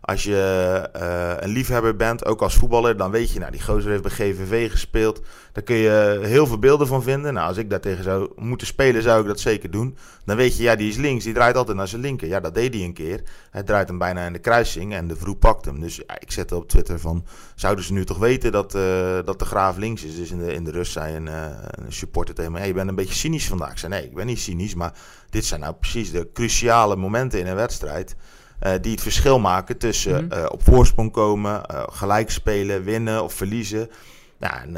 Als 0.05 0.23
je 0.23 0.91
uh, 0.97 1.33
een 1.39 1.51
liefhebber 1.51 1.97
bent, 1.97 2.25
ook 2.25 2.43
als 2.43 2.55
voetballer, 2.55 2.97
dan 2.97 3.11
weet 3.11 3.33
je, 3.33 3.39
nou, 3.39 3.51
die 3.51 3.62
gozer 3.62 3.91
heeft 3.91 4.03
bij 4.03 4.11
GVV 4.11 4.71
gespeeld. 4.71 5.21
Daar 5.53 5.65
kun 5.65 5.77
je 5.77 6.21
heel 6.23 6.47
veel 6.47 6.59
beelden 6.59 6.87
van 6.87 7.03
vinden. 7.03 7.35
Nou, 7.35 7.49
als 7.49 7.56
ik 7.56 7.71
daartegen 7.71 8.05
zou 8.05 8.31
moeten 8.37 8.67
spelen, 8.67 9.03
zou 9.03 9.21
ik 9.21 9.27
dat 9.27 9.41
zeker 9.41 9.71
doen. 9.71 9.97
Dan 10.25 10.37
weet 10.37 10.56
je, 10.56 10.62
ja, 10.62 10.77
die 10.77 10.89
is 10.89 10.97
links, 10.97 11.25
die 11.25 11.35
draait 11.35 11.56
altijd 11.56 11.77
naar 11.77 11.89
zijn 11.89 12.01
linker. 12.01 12.29
Ja, 12.29 12.41
dat 12.41 12.55
deed 12.55 12.75
hij 12.75 12.83
een 12.85 12.93
keer. 12.93 13.23
Hij 13.51 13.62
draait 13.62 13.89
hem 13.89 13.99
bijna 13.99 14.27
in 14.27 14.33
de 14.33 14.39
kruising 14.39 14.95
en 14.95 15.09
de 15.09 15.17
vroeg 15.17 15.39
pakt 15.39 15.65
hem. 15.65 15.81
Dus 15.81 15.97
ja, 15.97 16.21
ik 16.21 16.33
zette 16.33 16.57
op 16.57 16.69
Twitter 16.69 17.00
van, 17.00 17.25
zouden 17.55 17.85
ze 17.85 17.93
nu 17.93 18.05
toch 18.05 18.19
weten 18.19 18.52
dat, 18.52 18.75
uh, 18.75 18.83
dat 19.25 19.38
de 19.38 19.45
graaf 19.45 19.76
links 19.76 20.05
is? 20.05 20.17
Dus 20.17 20.31
in 20.31 20.38
de, 20.38 20.55
in 20.55 20.64
de 20.64 20.71
rust 20.71 20.93
zei 20.93 21.17
een, 21.17 21.26
uh, 21.26 21.47
een 21.71 21.93
supporter 21.93 22.35
tegen 22.35 22.52
me, 22.52 22.59
hey, 22.59 22.67
je 22.67 22.75
bent 22.75 22.88
een 22.88 22.95
beetje 22.95 23.14
cynisch 23.14 23.49
vandaag. 23.49 23.71
Ik 23.71 23.78
zei, 23.78 23.93
nee, 23.93 24.05
ik 24.05 24.14
ben 24.14 24.26
niet 24.26 24.40
cynisch, 24.40 24.75
maar 24.75 24.93
dit 25.31 25.45
zijn 25.45 25.61
nou 25.61 25.75
precies 25.75 26.11
de 26.11 26.28
cruciale 26.33 26.97
momenten 26.97 27.40
in 27.40 27.47
een 27.47 27.55
wedstrijd. 27.55 28.17
Uh, 28.66 28.73
die 28.80 28.92
het 28.92 29.00
verschil 29.00 29.38
maken 29.38 29.78
tussen 29.78 30.28
uh, 30.33 30.44
op 30.49 30.62
voorsprong 30.62 31.12
komen, 31.12 31.62
uh, 31.71 31.83
gelijk 31.87 32.30
spelen, 32.30 32.85
winnen 32.85 33.23
of 33.23 33.33
verliezen. 33.33 33.90
Ja, 34.38 34.62
en 34.62 34.73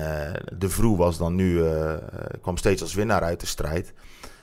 de 0.59 0.69
Vroe 0.69 0.97
was 0.97 1.19
dan 1.19 1.35
nu, 1.35 1.62
kwam 2.40 2.57
steeds 2.57 2.83
als 2.83 2.95
winnaar 2.95 3.23
uit 3.23 3.40
de 3.40 3.47
strijd. 3.47 3.93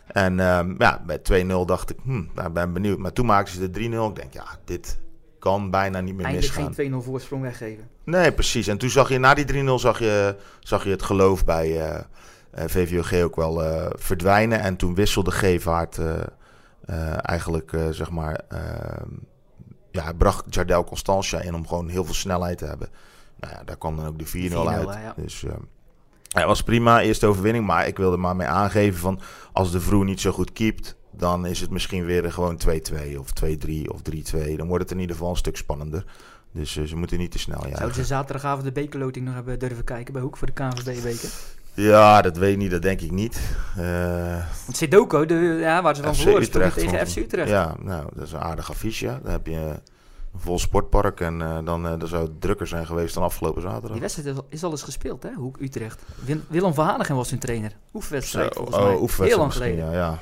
En 0.08 0.40
ehm, 0.40 0.76
ja, 0.78 1.04
bij 1.06 1.46
2-0 1.46 1.66
dacht 1.66 1.90
ik, 1.90 1.98
hm, 2.04 2.24
nou, 2.34 2.50
ben 2.50 2.74
benieuwd. 2.74 2.98
Maar 2.98 3.14
toen 3.14 3.26
maakten 3.26 3.54
ze 3.54 3.70
de 3.70 3.90
3-0. 3.90 4.10
Ik 4.10 4.16
denk, 4.16 4.34
ja, 4.34 4.46
dit 4.66 5.00
kan 5.40 5.70
bijna 5.70 6.00
niet 6.00 6.16
meer 6.16 6.26
Eindelijk 6.26 6.56
misgaan. 6.56 6.74
geen 6.74 7.02
2-0 7.02 7.06
voorsprong 7.06 7.42
weggeven. 7.42 7.90
Nee, 8.04 8.32
precies. 8.32 8.68
En 8.68 8.78
toen 8.78 8.90
zag 8.90 9.10
je, 9.10 9.18
na 9.18 9.34
die 9.34 9.64
3-0 9.64 9.74
zag 9.76 10.00
je, 10.00 10.36
zag 10.60 10.84
je 10.84 10.90
het 10.90 11.04
geloof 11.04 11.46
bij 11.46 11.96
VVOG 12.54 13.14
ook 13.14 13.36
wel 13.36 13.62
verdwijnen. 13.96 14.60
En 14.60 14.76
toen 14.76 14.96
wisselde 14.96 15.32
Gevaart 15.32 16.00
eigenlijk, 17.22 17.72
zeg 17.92 18.10
maar 18.10 18.42
ehm, 18.48 19.10
ja, 19.94 20.04
hij 20.04 20.14
bracht 20.14 20.54
Jardel 20.54 20.84
Constantia 20.84 21.42
in 21.42 21.56
om 21.56 21.68
gewoon 21.68 21.88
heel 21.88 22.06
veel 22.06 22.14
snelheid 22.14 22.58
te 22.58 22.66
hebben. 22.66 22.90
Nou 23.40 23.54
ja, 23.54 23.64
daar 23.64 23.78
kwam 23.78 23.96
dan 23.96 24.06
ook 24.06 24.20
de 24.20 24.50
4-0 24.52 24.56
uit. 24.56 24.94
Ja. 24.94 25.14
Dus 25.16 25.44
uh, 25.44 25.52
ja, 26.28 26.46
was 26.46 26.64
prima, 26.64 27.02
eerste 27.02 27.26
overwinning. 27.26 27.66
Maar 27.66 27.88
ik 27.88 27.98
wilde 27.98 28.18
maar 28.18 28.36
mee 28.36 28.48
aangeven 28.48 29.00
van 29.00 29.20
als 29.52 29.72
de 29.72 29.80
Vroeg 29.80 30.04
niet 30.04 30.22
zo 30.22 30.32
goed 30.32 30.54
keept, 30.54 30.96
dan 31.12 31.46
is 31.46 31.60
het 31.60 31.70
misschien 31.70 32.06
weer 32.06 32.32
gewoon 32.32 32.60
2-2 32.68 33.18
of 33.18 33.30
2-3 33.44 33.82
of 33.88 34.02
3-2. 34.02 34.56
Dan 34.56 34.68
wordt 34.68 34.84
het 34.84 34.92
in 34.92 35.00
ieder 35.00 35.16
geval 35.16 35.32
een 35.32 35.38
stuk 35.38 35.58
spannender. 35.58 36.06
Dus 36.52 36.76
uh, 36.76 36.86
ze 36.88 36.96
moeten 36.96 37.18
niet 37.18 37.32
te 37.32 37.40
snel 37.40 37.62
jagen. 37.62 37.78
Zouden 37.78 37.96
ze 37.96 38.06
zaterdagavond 38.06 38.64
de 38.64 38.72
bekerloting 38.72 39.26
nog 39.26 39.34
hebben 39.34 39.60
durven 39.60 39.84
kijken 39.84 40.14
bij 40.14 40.22
Hoek 40.22 40.38
voor 40.38 40.48
de 40.48 40.54
KNVB-beker? 40.54 41.30
Ja, 41.76 42.22
dat 42.22 42.38
weet 42.38 42.52
ik 42.52 42.58
niet, 42.58 42.72
dat 42.72 42.82
denk 42.82 43.02
ik 43.02 43.12
niet. 43.12 43.42
Uh, 43.80 44.46
Want 44.66 44.78
Sidoko, 44.78 45.26
de, 45.26 45.36
ja, 45.60 45.82
waar 45.82 45.96
ze 45.96 46.04
van 46.04 46.16
verloren 46.16 46.52
tegen 46.74 47.08
FC 47.08 47.16
Utrecht. 47.16 47.50
Ja, 47.50 47.76
nou, 47.80 48.08
dat 48.14 48.26
is 48.26 48.32
een 48.32 48.40
aardig 48.40 48.70
affiche. 48.70 49.06
Ja. 49.06 49.20
Dan 49.24 49.32
heb 49.32 49.48
je 49.48 49.56
Een 50.34 50.40
vol 50.40 50.60
sportpark. 50.60 51.20
En 51.20 51.38
dan, 51.40 51.84
dan 51.84 52.08
zou 52.08 52.24
het 52.24 52.42
drukker 52.42 52.68
zijn 52.68 52.86
geweest 52.86 53.14
dan 53.14 53.24
afgelopen 53.24 53.62
zaterdag. 53.62 53.92
Die 53.92 54.02
wedstrijd 54.02 54.38
is 54.50 54.64
al 54.64 54.72
eens 54.72 54.84
gespeeld, 54.84 55.24
hè? 55.24 55.34
Hoek 55.34 55.58
Utrecht. 55.60 56.02
Willem 56.48 56.74
van 56.74 56.86
Hanegem 56.86 57.16
was 57.16 57.30
hun 57.30 57.40
trainer. 57.40 57.78
Oefenwedstrijd, 57.94 58.54
volgens 58.56 58.78
mij. 58.78 58.96
Oh, 58.96 59.18
Heel 59.18 59.38
lang 59.38 59.54
geleden. 59.54 59.92
Ja, 59.92 60.20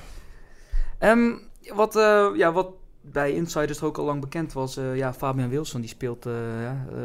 ja. 0.99 1.11
Um, 1.11 1.41
wat, 1.75 1.93
ja, 2.35 2.51
wat 2.51 2.67
bij 3.01 3.33
insiders 3.33 3.81
ook 3.81 3.97
al 3.97 4.05
lang 4.05 4.21
bekend 4.21 4.53
was, 4.53 4.77
uh, 4.77 4.95
ja, 4.95 5.13
Fabian 5.13 5.49
Wilson 5.49 5.81
die 5.81 5.89
speelt 5.89 6.25
uh, 6.25 6.33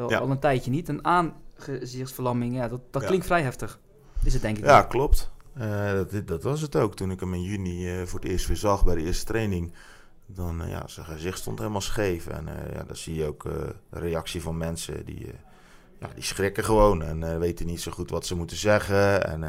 ja. 0.09 0.19
al 0.19 0.31
een 0.31 0.39
tijdje 0.39 0.71
niet. 0.71 0.89
Een 0.89 1.05
aangezichtsverlamming, 1.05 2.55
ja, 2.55 2.69
dat, 2.69 2.81
dat 2.91 3.05
klinkt 3.05 3.27
vrij 3.27 3.43
heftig. 3.43 3.79
Is 4.23 4.33
het 4.33 4.43
denk 4.43 4.59
ik 4.59 4.65
Ja, 4.65 4.83
klopt. 4.83 5.31
Uh, 5.59 5.93
dat, 5.93 6.27
dat, 6.27 6.43
was 6.43 6.61
het 6.61 6.77
ook. 6.77 6.97
Toen 6.97 7.11
ik 7.11 7.21
hem 7.21 7.35
in 7.35 7.43
juni 7.43 8.07
voor 8.07 8.21
het 8.21 8.29
eerst 8.29 8.47
weer 8.47 8.57
zag 8.57 8.85
bij 8.85 8.95
de 8.95 9.03
eerste 9.03 9.25
training. 9.25 9.73
Dan, 10.27 10.63
ja, 10.69 10.87
zijn 10.87 11.07
gezicht 11.07 11.39
stond 11.39 11.59
helemaal 11.59 11.81
scheef. 11.81 12.27
En 12.27 12.49
ja, 12.73 12.83
dan 12.83 12.97
zie 12.97 13.15
je 13.15 13.27
ook 13.27 13.43
de 13.43 13.75
reactie 13.91 14.43
van 14.43 14.57
mensen 14.57 15.05
die, 15.05 15.33
ja, 16.01 16.09
die 16.15 16.23
schrikken 16.23 16.65
gewoon. 16.65 17.03
En 17.03 17.39
weten 17.39 17.67
niet 17.67 17.81
zo 17.81 17.93
goed 17.93 18.11
wat 18.11 18.27
ze 18.27 18.37
moeten 18.37 18.57
zeggen. 18.57 19.27
En, 19.27 19.41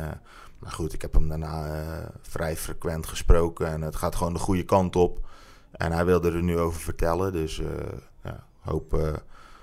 maar 0.60 0.72
goed, 0.72 0.94
ik 0.94 1.02
heb 1.02 1.14
hem 1.14 1.28
daarna 1.28 2.12
vrij 2.22 2.58
frequent 2.58 3.08
gesproken. 3.08 3.68
En 3.68 3.82
het 3.82 3.96
gaat 3.96 4.16
gewoon 4.16 4.34
de 4.34 4.40
goede 4.40 4.64
kant 4.64 4.96
op. 4.96 5.28
En 5.72 5.92
hij 5.92 6.06
wilde 6.06 6.32
er 6.32 6.44
nu 6.44 6.58
over 6.58 6.82
vertellen. 6.82 7.32
Dus 7.32 7.62
ja, 8.24 8.44
hoop, 8.60 9.18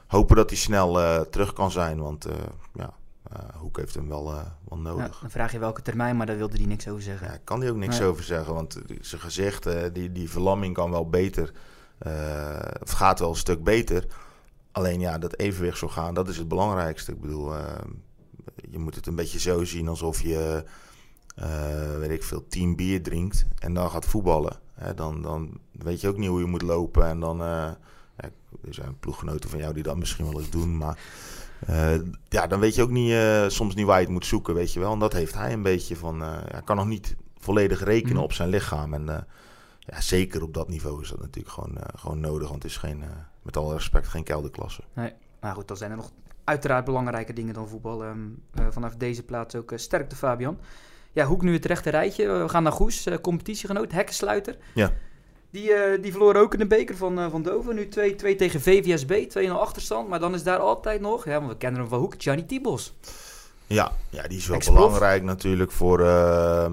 hopen 0.07 0.37
dat 0.37 0.51
hij 0.51 0.59
snel 0.59 1.27
terug 1.31 1.53
kan 1.53 1.71
zijn. 1.71 2.01
Want 2.01 2.27
ja, 2.75 2.95
Hoek 3.55 3.77
heeft 3.77 3.95
hem 3.95 4.09
wel, 4.09 4.25
wel 4.69 4.79
nodig. 4.79 5.19
dan 5.21 5.31
vraag 5.31 5.53
je 5.53 5.59
welke 5.59 5.83
termijn, 5.83 6.17
maar 6.17 6.27
daar 6.27 6.37
wilde 6.37 6.57
hij 6.57 6.67
niks 6.67 6.89
over 6.89 7.03
zeggen. 7.03 7.27
Ja, 7.27 7.39
kan 7.45 7.61
hij 7.61 7.71
ook 7.71 7.77
niks 7.77 8.01
over 8.01 8.25
zeggen. 8.25 8.55
Want 8.55 8.81
zijn 9.01 9.21
gezicht, 9.21 9.69
die, 9.93 10.13
die 10.13 10.31
verlamming 10.31 10.75
kan 10.75 10.91
wel 10.91 11.09
beter. 11.09 11.53
of 12.83 12.91
gaat 12.91 13.19
wel 13.19 13.31
een 13.31 13.37
stuk 13.37 13.65
beter. 13.65 14.07
Alleen 14.73 15.01
ja, 15.01 15.19
dat 15.19 15.39
evenwicht 15.39 15.79
zo 15.79 15.89
gaan, 15.89 16.15
dat 16.15 16.29
is 16.29 16.37
het 16.37 16.49
belangrijkste. 16.49 17.13
Ik 17.13 17.21
bedoel, 17.21 17.53
je 18.71 18.79
moet 18.79 18.95
het 18.95 19.07
een 19.07 19.17
beetje 19.17 19.39
zo 19.39 19.65
zien 19.65 19.89
alsof 19.89 20.21
je, 20.21 20.65
weet 21.99 22.11
ik 22.11 22.23
veel, 22.23 22.47
tien 22.49 22.77
bier 22.77 23.03
drinkt 23.03 23.47
en 23.59 23.75
dan 23.75 23.91
gaat 23.91 24.05
voetballen 24.05 24.63
dan, 24.95 25.23
dan 25.23 25.61
weet 25.73 26.01
je 26.01 26.09
ook 26.09 26.17
niet 26.17 26.29
hoe 26.29 26.41
je 26.41 26.47
moet 26.47 26.63
lopen. 26.63 27.07
En 27.07 27.21
dan, 27.21 27.41
uh, 27.41 27.71
ja, 28.17 28.31
er 28.65 28.75
zijn 28.75 28.99
ploeggenoten 28.99 29.51
van 29.51 29.59
jou 29.59 29.75
die 29.75 29.83
dat 29.83 29.97
misschien 29.97 30.25
wel 30.25 30.41
eens 30.41 30.51
doen. 30.51 30.77
Maar 30.77 30.99
uh, 31.71 31.95
ja, 32.29 32.47
dan 32.47 32.61
weet 32.61 32.75
je 32.75 32.83
ook 32.83 32.91
niet, 32.91 33.11
uh, 33.11 33.49
soms 33.49 33.75
niet 33.75 33.87
waar 33.87 33.99
je 33.99 34.05
het 34.05 34.13
moet 34.13 34.27
zoeken, 34.27 34.55
weet 34.55 34.73
je 34.73 34.81
wel. 34.81 34.93
En 34.93 34.99
dat 34.99 35.13
heeft 35.13 35.35
hij 35.35 35.53
een 35.53 35.63
beetje 35.63 35.97
van, 35.97 36.21
hij 36.21 36.63
kan 36.65 36.77
nog 36.77 36.87
niet 36.87 37.17
volledig 37.39 37.85
rekenen 37.85 38.15
mhm. 38.15 38.25
op 38.25 38.33
zijn 38.33 38.49
lichaam. 38.49 38.95
En 38.95 39.27
ja, 39.79 40.01
zeker 40.01 40.43
op 40.43 40.55
dat 40.55 40.69
niveau 40.69 41.03
is 41.03 41.09
dat 41.09 41.21
natuurlijk 41.21 41.55
gewoon, 41.55 41.77
gewoon 41.97 42.21
nodig. 42.21 42.49
Want 42.49 42.63
het 42.63 42.73
is 42.73 42.79
geen, 42.79 43.05
met 43.43 43.57
alle 43.57 43.75
respect, 43.75 44.09
geen 44.09 44.25
kelderklasse. 44.25 44.83
Nee, 44.93 45.13
maar 45.41 45.55
goed, 45.55 45.69
dan 45.69 45.77
zijn 45.77 45.91
er 45.91 45.97
nog 45.97 46.11
uiteraard 46.45 46.85
belangrijke 46.85 47.33
dingen 47.33 47.55
dan 47.55 47.69
voetbal. 47.69 48.05
Um, 48.05 48.43
vanaf 48.71 48.97
deze 48.97 49.23
plaats 49.23 49.55
ook 49.55 49.73
sterkte 49.75 50.17
Fabian 50.17 50.59
ja, 51.15 51.25
Hoek 51.25 51.43
nu 51.43 51.53
het 51.53 51.65
rechte 51.65 51.91
rijtje. 51.91 52.33
We 52.33 52.49
gaan 52.49 52.63
naar 52.63 52.73
Goes, 52.73 53.09
competitiegenoot, 53.21 53.93
hekkensluiter. 53.93 54.57
Ja. 54.75 54.93
Die, 55.55 55.71
uh, 55.71 56.03
die 56.03 56.11
verloren 56.11 56.41
ook 56.41 56.53
in 56.53 56.59
de 56.59 56.67
beker 56.67 56.97
van, 56.97 57.19
uh, 57.19 57.31
van 57.31 57.43
Dover. 57.43 57.75
Nu 57.75 57.89
2-2 57.89 58.37
tegen 58.37 58.61
VVSB, 58.61 59.27
2-0 59.29 59.51
achterstand. 59.51 60.09
Maar 60.09 60.21
dan 60.21 60.35
is 60.35 60.43
daar 60.43 60.59
altijd 60.59 61.01
nog, 61.01 61.25
ja, 61.25 61.39
want 61.39 61.51
we 61.51 61.57
kennen 61.57 61.81
hem 61.81 61.89
van 61.89 61.99
Hoek, 61.99 62.15
Gianni 62.19 62.47
Tibos. 62.47 62.95
Ja, 63.67 63.93
ja, 64.11 64.23
die 64.23 64.39
is 64.39 64.47
wel 64.47 64.59
belangrijk 64.59 65.23
natuurlijk 65.23 65.71
voor, 65.71 66.01
uh, 66.01 66.67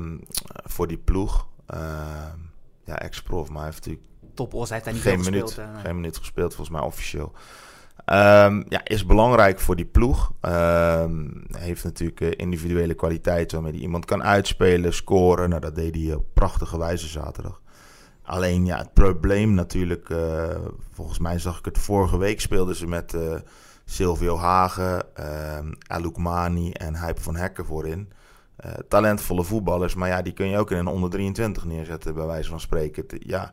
voor 0.64 0.88
die 0.88 0.98
ploeg. 0.98 1.48
Ehm, 1.66 2.38
ja, 2.84 3.00
ex-prof, 3.00 3.50
maar 3.50 3.58
hij 3.58 3.66
heeft 3.66 3.86
natuurlijk... 3.86 4.08
Top 4.34 4.54
Os 4.54 4.70
heeft 4.70 4.84
hij 4.84 4.94
niet 4.94 5.02
geen 5.02 5.20
minuut, 5.20 5.42
gespeeld. 5.42 5.70
Geen 5.84 5.96
minuut 5.96 6.18
gespeeld, 6.18 6.56
volgens 6.56 6.78
mij 6.78 6.88
officieel. 6.88 7.32
Um, 8.06 8.66
ja, 8.70 8.82
is 8.84 9.06
belangrijk 9.06 9.60
voor 9.60 9.76
die 9.76 9.86
ploeg. 9.86 10.32
Um, 10.42 11.46
heeft 11.52 11.84
natuurlijk 11.84 12.20
individuele 12.20 12.94
kwaliteit 12.94 13.52
waarmee 13.52 13.72
hij 13.72 13.82
iemand 13.82 14.06
kan 14.06 14.24
uitspelen, 14.24 14.94
scoren. 14.94 15.50
Nou, 15.50 15.62
dat 15.62 15.76
deed 15.76 15.96
hij 15.96 16.14
op 16.14 16.26
prachtige 16.34 16.78
wijze 16.78 17.08
zaterdag. 17.08 17.62
Alleen 18.32 18.66
ja, 18.66 18.78
het 18.78 18.94
probleem 18.94 19.54
natuurlijk, 19.54 20.10
uh, 20.10 20.56
volgens 20.92 21.20
mij 21.20 21.40
zag 21.40 21.60
ik 21.60 21.66
het 21.66 21.78
vorige 21.78 22.18
week, 22.18 22.42
speelden 22.42 22.76
ze 22.76 22.88
met 22.88 23.14
uh, 23.14 23.36
Silvio 23.86 24.38
Hagen, 24.38 25.06
um, 25.58 25.78
Alouk 25.88 26.18
Mani 26.18 26.72
en 26.72 27.00
Hype 27.00 27.22
van 27.22 27.36
Hekken 27.36 27.66
voorin. 27.66 28.12
talentvolle 28.88 29.44
voetballers, 29.44 29.96
maar 29.96 30.10
ja, 30.10 30.22
die 30.22 30.34
kun 30.34 30.48
je 30.48 30.58
ook 30.58 30.72
in 30.72 30.78
een 30.78 30.88
onder 30.88 31.10
23 31.10 31.66
neerzetten, 31.66 32.14
bij 32.14 32.26
wijze 32.26 32.50
van 32.50 32.60
spreken. 32.60 33.06
Ja, 33.08 33.52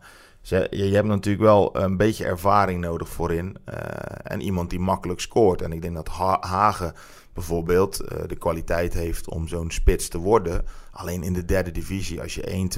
je, 0.70 0.94
hebt 0.94 1.08
natuurlijk 1.08 1.44
wel 1.44 1.76
een 1.76 1.96
beetje 1.96 2.24
ervaring 2.24 2.80
nodig 2.80 3.08
voorin. 3.08 3.56
Uh, 3.68 3.74
en 4.22 4.40
iemand 4.40 4.70
die 4.70 4.80
makkelijk 4.80 5.20
scoort. 5.20 5.62
En 5.62 5.72
ik 5.72 5.82
denk 5.82 5.94
dat 5.94 6.08
Hagen 6.40 6.92
bijvoorbeeld 7.38 8.00
uh, 8.02 8.18
de 8.26 8.36
kwaliteit 8.36 8.94
heeft 8.94 9.28
om 9.28 9.48
zo'n 9.48 9.70
spits 9.70 10.08
te 10.08 10.18
worden. 10.18 10.64
Alleen 10.90 11.22
in 11.22 11.32
de 11.32 11.44
derde 11.44 11.70
divisie, 11.70 12.20
als 12.20 12.34
je 12.34 12.68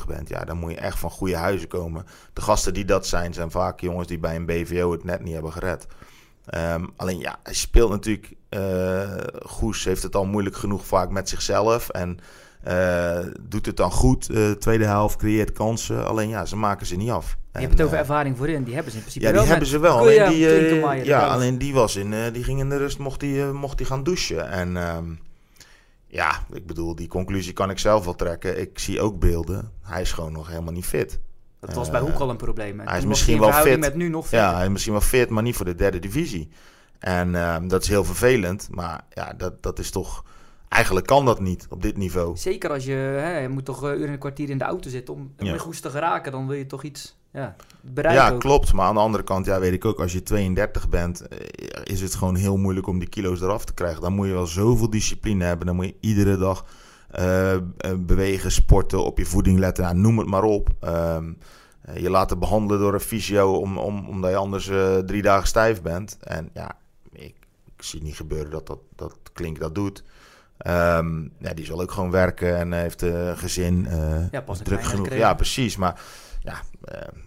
1,22 0.00 0.06
bent, 0.06 0.28
ja, 0.28 0.44
dan 0.44 0.58
moet 0.58 0.70
je 0.70 0.76
echt 0.76 0.98
van 0.98 1.10
goede 1.10 1.36
huizen 1.36 1.68
komen. 1.68 2.06
De 2.32 2.40
gasten 2.40 2.74
die 2.74 2.84
dat 2.84 3.06
zijn, 3.06 3.34
zijn 3.34 3.50
vaak 3.50 3.80
jongens 3.80 4.08
die 4.08 4.18
bij 4.18 4.36
een 4.36 4.46
BVO 4.46 4.92
het 4.92 5.04
net 5.04 5.22
niet 5.22 5.32
hebben 5.32 5.52
gered. 5.52 5.86
Um, 6.54 6.90
alleen 6.96 7.18
ja, 7.18 7.38
hij 7.42 7.54
speelt 7.54 7.90
natuurlijk. 7.90 8.34
Uh, 8.50 9.16
Goes 9.42 9.84
heeft 9.84 10.02
het 10.02 10.16
al 10.16 10.24
moeilijk 10.24 10.56
genoeg 10.56 10.86
vaak 10.86 11.10
met 11.10 11.28
zichzelf. 11.28 11.88
En 11.88 12.18
uh, 12.68 13.18
doet 13.40 13.66
het 13.66 13.76
dan 13.76 13.90
goed, 13.90 14.30
tweede 14.58 14.84
helft, 14.84 15.16
creëert 15.16 15.52
kansen. 15.52 16.06
Alleen 16.06 16.28
ja, 16.28 16.44
ze 16.44 16.56
maken 16.56 16.86
ze 16.86 16.96
niet 16.96 17.10
af. 17.10 17.36
Je 17.52 17.58
hebt 17.58 17.72
het 17.72 17.82
over 17.82 17.94
uh, 17.94 18.00
ervaring 18.00 18.36
voorin, 18.36 18.64
die 18.64 18.74
hebben 18.74 18.92
ze 18.92 18.98
in 18.98 19.04
principe 19.04 19.26
ja, 19.26 19.40
die 19.40 19.48
hebben 19.48 19.68
ze 19.68 19.78
wel. 19.78 19.98
Alleen 19.98 20.28
die, 20.28 21.04
ja, 21.04 21.26
alleen 21.26 21.58
die 21.58 21.74
was 21.74 21.96
in, 21.96 22.14
die 22.32 22.44
ging 22.44 22.60
in 22.60 22.68
de 22.68 22.76
rust, 22.76 22.98
mocht 22.98 23.20
die, 23.20 23.44
mocht 23.44 23.78
die 23.78 23.86
gaan 23.86 24.02
douchen. 24.02 24.50
En 24.50 24.76
um, 24.96 25.20
ja, 26.06 26.44
ik 26.52 26.66
bedoel, 26.66 26.94
die 26.94 27.08
conclusie 27.08 27.52
kan 27.52 27.70
ik 27.70 27.78
zelf 27.78 28.04
wel 28.04 28.14
trekken. 28.14 28.60
Ik 28.60 28.78
zie 28.78 29.00
ook 29.00 29.18
beelden. 29.18 29.72
Hij 29.82 30.00
is 30.00 30.12
gewoon 30.12 30.32
nog 30.32 30.48
helemaal 30.48 30.72
niet 30.72 30.86
fit. 30.86 31.18
Dat 31.60 31.74
was 31.74 31.90
bij 31.90 32.00
Hoek 32.00 32.18
al 32.18 32.30
een 32.30 32.36
probleem. 32.36 32.80
Hij 32.80 32.98
is 32.98 33.04
misschien 33.04 33.40
wel 33.40 33.52
fit. 33.52 33.78
Met 33.78 33.94
nu 33.94 34.08
nog 34.08 34.28
fit. 34.28 34.38
Ja, 34.38 34.54
hij 34.54 34.64
is 34.64 34.70
misschien 34.70 34.92
wel 34.92 35.02
fit, 35.02 35.28
maar 35.28 35.42
niet 35.42 35.56
voor 35.56 35.64
de 35.64 35.74
derde 35.74 35.98
divisie. 35.98 36.48
En 36.98 37.34
um, 37.34 37.68
dat 37.68 37.82
is 37.82 37.88
heel 37.88 38.04
vervelend. 38.04 38.68
Maar 38.70 39.04
ja, 39.10 39.32
dat, 39.32 39.62
dat 39.62 39.78
is 39.78 39.90
toch 39.90 40.24
Eigenlijk 40.72 41.06
kan 41.06 41.24
dat 41.24 41.40
niet 41.40 41.66
op 41.70 41.82
dit 41.82 41.96
niveau. 41.96 42.36
Zeker 42.36 42.70
als 42.70 42.84
je, 42.84 42.92
hè, 42.92 43.38
je 43.38 43.48
moet 43.48 43.64
toch 43.64 43.82
een 43.82 43.98
uur 43.98 44.06
en 44.06 44.12
een 44.12 44.18
kwartier 44.18 44.50
in 44.50 44.58
de 44.58 44.64
auto 44.64 44.90
zitten 44.90 45.14
om 45.14 45.32
ja. 45.38 45.58
goed 45.58 45.82
te 45.82 45.90
geraken. 45.90 46.32
Dan 46.32 46.46
wil 46.46 46.56
je 46.56 46.66
toch 46.66 46.82
iets 46.82 47.16
ja, 47.32 47.56
bereiken. 47.80 48.24
Ja, 48.24 48.38
klopt. 48.38 48.72
Maar 48.72 48.86
aan 48.86 48.94
de 48.94 49.00
andere 49.00 49.24
kant, 49.24 49.46
ja, 49.46 49.60
weet 49.60 49.72
ik 49.72 49.84
ook, 49.84 50.00
als 50.00 50.12
je 50.12 50.22
32 50.22 50.88
bent, 50.88 51.28
eh, 51.28 51.38
is 51.84 52.00
het 52.00 52.14
gewoon 52.14 52.34
heel 52.34 52.56
moeilijk 52.56 52.86
om 52.86 52.98
die 52.98 53.08
kilo's 53.08 53.40
eraf 53.40 53.64
te 53.64 53.74
krijgen. 53.74 54.02
Dan 54.02 54.12
moet 54.12 54.26
je 54.26 54.32
wel 54.32 54.46
zoveel 54.46 54.90
discipline 54.90 55.44
hebben. 55.44 55.66
Dan 55.66 55.76
moet 55.76 55.86
je 55.86 55.96
iedere 56.00 56.36
dag 56.36 56.64
uh, 57.20 57.56
bewegen, 57.98 58.52
sporten, 58.52 59.04
op 59.04 59.18
je 59.18 59.26
voeding 59.26 59.58
letten. 59.58 59.84
Nou, 59.84 59.96
noem 59.96 60.18
het 60.18 60.28
maar 60.28 60.42
op. 60.42 60.68
Uh, 60.84 61.18
je 61.94 62.10
laten 62.10 62.38
behandelen 62.38 62.80
door 62.80 62.94
een 62.94 63.00
fysio 63.00 63.52
om, 63.52 63.78
om, 63.78 64.08
omdat 64.08 64.30
je 64.30 64.36
anders 64.36 64.68
uh, 64.68 64.98
drie 64.98 65.22
dagen 65.22 65.48
stijf 65.48 65.82
bent. 65.82 66.16
En 66.20 66.50
ja, 66.54 66.76
ik, 67.12 67.34
ik 67.76 67.82
zie 67.82 68.02
niet 68.02 68.16
gebeuren 68.16 68.50
dat 68.50 68.66
dat, 68.66 68.78
dat 68.96 69.16
Klink 69.32 69.60
dat 69.60 69.74
doet. 69.74 70.02
Um, 70.66 71.32
ja, 71.38 71.54
die 71.54 71.64
zal 71.64 71.80
ook 71.80 71.90
gewoon 71.90 72.10
werken 72.10 72.56
en 72.56 72.72
heeft 72.72 73.02
uh, 73.02 73.36
gezin. 73.36 73.86
Uh, 73.90 74.30
ja, 74.30 74.40
pas 74.40 74.58
druk 74.58 74.84
genoeg. 74.84 75.14
Ja, 75.14 75.34
precies. 75.34 75.76
Maar 75.76 76.00
ja, 76.42 76.62
uh, 76.92 77.22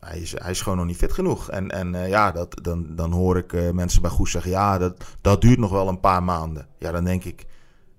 hij, 0.00 0.18
is, 0.18 0.32
hij 0.32 0.50
is 0.50 0.60
gewoon 0.60 0.78
nog 0.78 0.86
niet 0.86 0.96
fit 0.96 1.12
genoeg. 1.12 1.50
En, 1.50 1.70
en 1.70 2.08
ja, 2.08 2.32
dat, 2.32 2.58
dan, 2.62 2.96
dan 2.96 3.12
hoor 3.12 3.36
ik 3.36 3.72
mensen 3.72 4.02
bij 4.02 4.10
Goes 4.10 4.30
zeggen: 4.30 4.50
ja, 4.50 4.78
dat, 4.78 5.16
dat 5.20 5.40
duurt 5.40 5.58
nog 5.58 5.70
wel 5.70 5.88
een 5.88 6.00
paar 6.00 6.22
maanden. 6.22 6.68
Ja, 6.78 6.92
dan 6.92 7.04
denk 7.04 7.24
ik. 7.24 7.46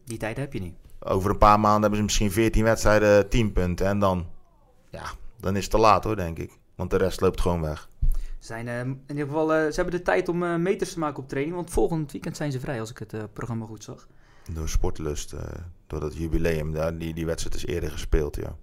Die 0.04 0.18
tijd 0.18 0.38
heb 0.38 0.54
je 0.54 0.60
niet. 0.60 0.76
Over 1.00 1.30
een 1.30 1.38
paar 1.38 1.60
maanden 1.60 1.82
hebben 1.82 1.98
ze 1.98 2.04
misschien 2.04 2.32
14 2.32 2.64
wedstrijden, 2.64 3.30
10 3.30 3.52
punten. 3.52 3.88
En 3.88 4.00
dan, 4.00 4.26
ja, 4.90 5.04
dan 5.40 5.56
is 5.56 5.62
het 5.62 5.72
te 5.72 5.78
laat 5.78 6.04
hoor, 6.04 6.16
denk 6.16 6.38
ik. 6.40 6.60
Want 6.76 6.90
de 6.90 6.98
rest 6.98 7.22
loopt 7.22 7.42
gewoon 7.42 7.62
weg. 7.62 7.90
Zijn, 8.40 8.68
in 8.68 9.04
ieder 9.08 9.26
geval, 9.26 9.48
ze 9.48 9.72
hebben 9.76 9.94
de 9.94 10.02
tijd 10.02 10.30
om 10.30 10.62
meters 10.62 10.94
te 10.94 11.00
maken 11.00 11.24
op 11.24 11.30
training. 11.30 11.56
Want 11.56 11.70
volgend 11.70 12.12
weekend 12.12 12.38
zijn 12.38 12.52
ze 12.52 12.60
vrij, 12.60 12.80
als 12.80 12.90
ik 12.90 12.98
het 12.98 13.34
programma 13.34 13.66
goed 13.66 13.84
zag. 13.84 14.08
Door 14.52 14.70
Sportlust, 14.70 15.34
door 15.88 16.00
dat 16.00 16.16
jubileum, 16.16 16.72
daar, 16.74 16.98
die, 16.98 17.14
die 17.14 17.26
wedstrijd 17.26 17.56
is 17.56 17.66
eerder 17.66 17.92
gespeeld, 17.92 18.36
ja. 18.36 18.56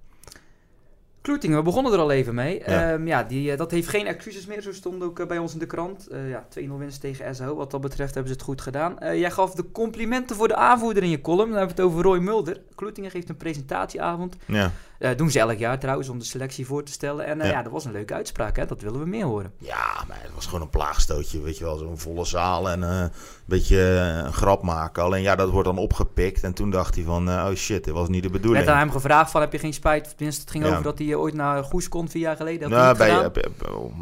Kloetingen, 1.23 1.57
we 1.57 1.63
begonnen 1.63 1.93
er 1.93 1.99
al 1.99 2.11
even 2.11 2.35
mee. 2.35 2.63
Ja, 2.67 2.93
um, 2.93 3.07
ja 3.07 3.23
die, 3.23 3.51
uh, 3.51 3.57
dat 3.57 3.71
heeft 3.71 3.89
geen 3.89 4.07
excuses 4.07 4.47
meer, 4.47 4.63
zo 4.63 4.73
stond 4.73 5.03
ook 5.03 5.19
uh, 5.19 5.27
bij 5.27 5.39
ons 5.39 5.53
in 5.53 5.59
de 5.59 5.67
krant. 5.67 6.09
ja, 6.29 6.47
2-0 6.59 6.63
winst 6.79 7.01
tegen 7.01 7.35
SO, 7.35 7.55
wat 7.55 7.71
dat 7.71 7.81
betreft 7.81 8.15
hebben 8.15 8.33
ze 8.33 8.39
het 8.39 8.47
goed 8.47 8.61
gedaan. 8.61 8.97
jij 9.01 9.31
gaf 9.31 9.55
de 9.55 9.71
complimenten 9.73 10.37
voor 10.37 10.49
de 10.49 10.57
aanvoerder 10.57 11.03
in 11.03 11.11
je 11.11 11.21
column, 11.21 11.49
dan 11.49 11.59
hebben 11.59 11.77
we 11.77 11.83
het 11.83 11.91
over 11.91 12.05
Roy 12.05 12.19
Mulder. 12.19 12.61
Kloetingen 12.75 13.11
geeft 13.11 13.29
een 13.29 13.37
presentatieavond. 13.37 14.37
Ja. 14.47 14.71
doen 15.17 15.31
ze 15.31 15.39
elk 15.39 15.59
jaar 15.59 15.79
trouwens, 15.79 16.09
om 16.09 16.19
de 16.19 16.25
selectie 16.25 16.67
voor 16.67 16.85
te 16.85 16.93
stellen. 16.93 17.27
En 17.27 17.39
ja. 17.39 17.45
ja. 17.45 17.63
dat 17.63 17.73
was 17.73 17.85
een 17.85 17.93
leuke 17.93 18.15
uitspraak, 18.15 18.57
hè? 18.57 18.67
dat 18.67 18.81
willen 18.81 19.01
we 19.01 19.07
meer 19.07 19.25
horen. 19.25 19.53
Ja, 19.59 20.05
maar 20.09 20.19
het 20.21 20.35
was 20.35 20.47
gewoon 20.47 20.61
een 20.61 20.71
plaagstootje, 20.71 21.41
weet 21.41 21.59
je 21.59 21.65
wel. 21.65 21.77
Zo'n 21.77 21.99
volle 21.99 22.25
zaal 22.25 22.71
en 22.71 22.83
een 22.83 23.11
beetje 23.45 23.81
een 24.25 24.33
grap 24.33 24.63
maken. 24.63 25.03
Alleen 25.03 25.23
ja, 25.23 25.37
dat 25.37 25.51
wordt 25.51 25.69
dan 25.69 25.79
opgepikt. 25.79 26.43
En 26.43 26.53
toen 26.53 26.71
dacht 26.71 26.95
hij 26.95 27.05
van, 27.05 27.29
oh 27.29 27.55
shit, 27.55 27.85
dit 27.85 27.95
was 27.95 28.09
niet 28.09 28.23
de 28.23 28.31
bedoeling. 28.31 28.65
Werd 28.65 28.77
aan 28.77 28.83
hem 28.83 28.93
gevraagd 28.93 29.31
van, 29.31 29.41
heb 29.41 29.53
je 29.53 29.59
geen 29.59 29.75
spijt? 29.75 30.15
Tenminste, 30.17 30.43
het 30.43 30.51
ging 30.51 30.65
over 30.65 30.83
dat 30.83 30.99
hij 30.99 31.12
je 31.13 31.19
ooit 31.19 31.35
naar 31.35 31.65
Goes 31.65 31.89
kon 31.89 32.09
vier 32.09 32.23
jaar 32.23 32.37
geleden? 32.37 32.71
Nou, 32.71 32.97
bij, 32.97 33.31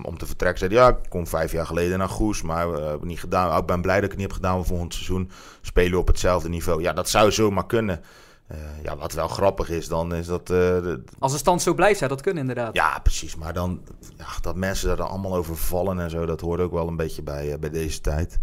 om 0.02 0.18
te 0.18 0.26
vertrekken 0.26 0.58
zei 0.58 0.72
ja, 0.72 0.88
ik 0.88 0.96
kom 1.08 1.26
vijf 1.26 1.52
jaar 1.52 1.66
geleden 1.66 1.98
naar 1.98 2.08
Goes, 2.08 2.42
maar 2.42 2.68
hebben 2.68 3.08
niet 3.08 3.20
gedaan. 3.20 3.58
Ik 3.58 3.66
ben 3.66 3.82
blij 3.82 3.94
dat 3.94 4.04
ik 4.04 4.10
het 4.10 4.18
niet 4.18 4.28
heb 4.28 4.36
gedaan. 4.36 4.58
We 4.58 4.64
volgend 4.64 4.94
seizoen 4.94 5.30
spelen 5.60 5.98
op 5.98 6.06
hetzelfde 6.06 6.48
niveau. 6.48 6.82
Ja, 6.82 6.92
dat 6.92 7.08
zou 7.08 7.32
zomaar 7.32 7.66
kunnen. 7.66 8.00
Uh, 8.52 8.56
ja, 8.82 8.96
wat 8.96 9.12
wel 9.12 9.28
grappig 9.28 9.70
is 9.70 9.88
dan, 9.88 10.14
is 10.14 10.26
dat... 10.26 10.50
Uh, 10.50 10.76
Als 11.18 11.32
de 11.32 11.38
stand 11.38 11.62
zo 11.62 11.74
blijft, 11.74 11.98
zou 11.98 12.10
dat 12.10 12.20
kunnen 12.20 12.40
inderdaad. 12.40 12.74
Ja, 12.74 12.98
precies. 13.02 13.36
Maar 13.36 13.52
dan, 13.52 13.80
ja, 14.16 14.26
dat 14.40 14.56
mensen 14.56 14.88
daar 14.88 14.96
dan 14.96 15.08
allemaal 15.08 15.36
over 15.36 15.56
vallen 15.56 16.00
en 16.00 16.10
zo, 16.10 16.26
dat 16.26 16.40
hoort 16.40 16.60
ook 16.60 16.72
wel 16.72 16.88
een 16.88 16.96
beetje 16.96 17.22
bij, 17.22 17.58
bij 17.58 17.70
deze 17.70 18.00
tijd. 18.00 18.38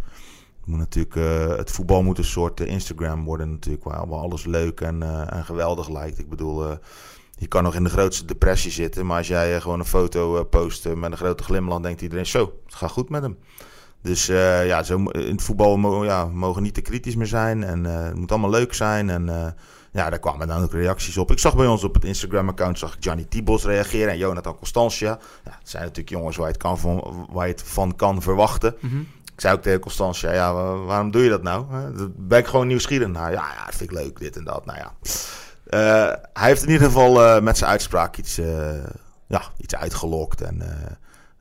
Moet 0.66 0.78
natuurlijk, 0.78 1.16
het 1.58 1.72
voetbal 1.72 2.04
moet 2.04 2.18
een 2.18 2.24
soort 2.24 2.60
Instagram 2.60 3.26
worden 3.26 3.50
natuurlijk, 3.50 3.84
waar 3.84 4.20
alles 4.20 4.46
leuk 4.46 4.82
en, 4.82 5.30
en 5.30 5.46
geweldig 5.46 5.90
lijkt. 5.90 6.20
Ik 6.20 6.30
bedoel, 6.30 6.78
je 7.38 7.48
kan 7.48 7.64
nog 7.64 7.76
in 7.76 7.84
de 7.84 7.90
grootste 7.90 8.26
depressie 8.26 8.72
zitten, 8.72 9.06
maar 9.06 9.18
als 9.18 9.28
jij 9.28 9.62
gewoon 9.62 9.80
een 9.80 9.86
foto 9.86 10.44
post 10.44 10.88
met 10.96 11.12
een 11.12 11.18
grote 11.18 11.44
glimlach, 11.44 11.80
denkt 11.80 12.02
iedereen 12.02 12.26
zo, 12.26 12.54
het 12.66 12.76
gaat 12.76 12.92
goed 12.92 13.10
met 13.10 13.22
hem. 13.22 13.38
Dus 14.02 14.26
ja, 14.26 14.84
zo, 14.84 15.04
in 15.04 15.32
het 15.32 15.42
voetbal 15.42 16.04
ja, 16.04 16.26
mogen 16.26 16.64
niet 16.64 16.74
te 16.74 16.82
kritisch 16.82 17.16
meer 17.16 17.28
zijn 17.28 17.64
en 17.64 17.84
het 17.84 18.16
moet 18.16 18.32
allemaal 18.32 18.50
leuk 18.50 18.74
zijn 18.74 19.10
en 19.10 19.56
ja, 19.92 20.10
daar 20.10 20.20
kwamen 20.20 20.48
dan 20.48 20.64
ook 20.64 20.72
reacties 20.72 21.18
op. 21.18 21.32
Ik 21.32 21.40
zag 21.40 21.56
bij 21.56 21.68
ons 21.68 21.84
op 21.84 21.94
het 21.94 22.06
Instagram-account 22.06 22.80
zag 22.80 22.94
ik 22.94 23.04
Gianni 23.04 23.28
Tibos 23.28 23.64
reageren 23.64 24.12
en 24.12 24.18
Jonathan 24.18 24.58
Constantia. 24.58 25.20
Ja, 25.44 25.52
dat 25.60 25.70
zijn 25.70 25.84
natuurlijk 25.84 26.10
jongens 26.10 26.36
waar 26.38 26.46
je 26.46 26.52
het, 26.52 26.62
kan 26.62 26.80
van, 26.80 27.28
waar 27.32 27.48
je 27.48 27.52
het 27.52 27.64
van 27.64 27.96
kan 27.96 28.22
verwachten. 28.22 28.76
Mhm. 28.80 29.00
Ik 29.34 29.42
zei 29.44 29.56
ook 29.56 29.62
tegen 29.62 29.80
Constantia, 29.80 30.34
ja, 30.34 30.54
waarom 30.86 31.12
doe 31.12 31.24
je 31.24 31.30
dat 31.30 31.44
nou? 31.44 31.66
Daar 31.70 32.08
ben 32.16 32.40
ik 32.40 32.48
gewoon 32.48 32.68
nieuwsgierig 32.68 33.08
naar. 33.08 33.32
Ja, 33.32 33.54
ja, 33.58 33.66
dat 33.66 33.76
vind 33.76 33.92
ik 33.92 33.98
leuk, 33.98 34.20
dit 34.20 34.38
en 34.38 34.44
dat. 34.44 34.66
Nou 34.66 34.78
ja. 34.78 34.94
Uh, 35.70 35.80
hij 36.34 36.48
heeft 36.48 36.64
in 36.64 36.70
ieder 36.70 36.88
geval 36.88 37.24
uh, 37.24 37.42
met 37.42 37.58
zijn 37.58 37.70
uitspraak 37.70 38.18
iets, 38.18 38.40
uh, 38.40 38.84
ja, 39.28 39.42
iets 39.58 39.76
uitgelokt. 39.76 40.42
En 40.42 40.62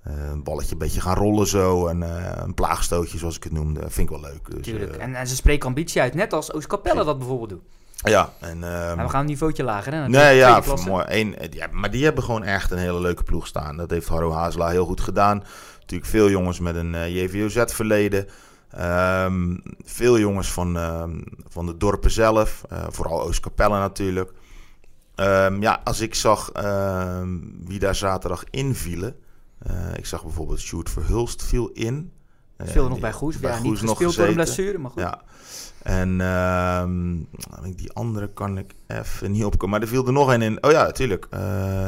een 0.02 0.42
balletje 0.42 0.72
een 0.72 0.78
beetje 0.78 1.00
gaan 1.00 1.16
rollen 1.16 1.46
zo. 1.46 1.86
En 1.86 2.00
een 2.42 2.54
plaagstootje, 2.54 3.18
zoals 3.18 3.36
ik 3.36 3.42
het 3.42 3.52
noemde. 3.52 3.80
Vind 3.80 4.10
ik 4.10 4.20
wel 4.20 4.30
leuk. 4.30 4.50
Dus, 4.50 4.64
Tuurlijk. 4.64 4.96
En, 4.96 5.14
en, 5.14 5.26
ze 5.26 5.34
spreken 5.34 5.68
ambitie 5.68 6.00
uit, 6.00 6.14
net 6.14 6.32
als 6.32 6.52
Oost 6.52 6.66
Capelle 6.66 7.04
dat 7.04 7.18
bijvoorbeeld 7.18 7.50
doet. 7.50 7.62
Ja, 7.96 8.32
en, 8.40 8.62
um, 8.62 8.96
we 8.96 9.08
gaan 9.08 9.20
een 9.20 9.26
niveautje 9.26 9.64
lager. 9.64 9.92
Hè, 9.92 10.08
nee, 10.08 10.36
ja, 10.36 10.62
mooi. 10.86 11.04
Eén, 11.08 11.36
ja, 11.50 11.68
maar 11.70 11.90
die 11.90 12.04
hebben 12.04 12.24
gewoon 12.24 12.44
echt 12.44 12.70
een 12.70 12.78
hele 12.78 13.00
leuke 13.00 13.22
ploeg 13.22 13.46
staan. 13.46 13.76
Dat 13.76 13.90
heeft 13.90 14.08
Harro 14.08 14.32
Hazela 14.32 14.68
heel 14.68 14.86
goed 14.86 15.00
gedaan. 15.00 15.44
Natuurlijk 15.80 16.10
veel 16.10 16.30
jongens 16.30 16.60
met 16.60 16.74
een 16.74 16.94
uh, 16.94 17.22
JVOZ-verleden. 17.22 18.28
Um, 18.74 19.62
veel 19.84 20.18
jongens 20.18 20.52
van, 20.52 20.76
um, 20.76 21.24
van 21.48 21.66
de 21.66 21.76
dorpen 21.76 22.10
zelf. 22.10 22.64
Uh, 22.72 22.84
vooral 22.88 23.22
Oostkapelle 23.22 23.78
natuurlijk. 23.78 24.32
ja, 25.60 25.80
als 25.84 26.00
ik 26.00 26.14
zag 26.14 26.50
wie 27.64 27.78
daar 27.78 27.94
zaterdag 27.94 28.44
invielen. 28.50 29.16
Uh, 29.70 29.96
ik 29.96 30.06
zag 30.06 30.22
bijvoorbeeld 30.22 30.60
Sjoerd 30.60 30.90
Verhulst 30.90 31.44
viel 31.44 31.70
in. 31.72 32.12
Veel 32.58 32.88
nog 32.88 33.00
bij 33.00 33.12
Goes. 33.12 33.38
Bij 33.38 33.50
ja, 33.50 33.56
Goes 33.56 33.80
niet 33.80 33.90
gespeeld 33.90 34.16
door 34.16 34.26
een 34.26 34.34
blessure, 34.34 34.78
maar 34.78 34.90
goed. 34.90 35.02
Ja. 35.02 35.22
En 35.82 36.18
uh, 36.20 36.84
die 37.76 37.92
andere 37.92 38.32
kan 38.32 38.58
ik 38.58 38.74
even 38.86 39.30
niet 39.30 39.44
opkomen. 39.44 39.70
Maar 39.70 39.80
er 39.80 39.88
viel 39.88 40.06
er 40.06 40.12
nog 40.12 40.32
een 40.32 40.42
in. 40.42 40.64
Oh 40.64 40.70
ja, 40.70 40.82
natuurlijk. 40.82 41.26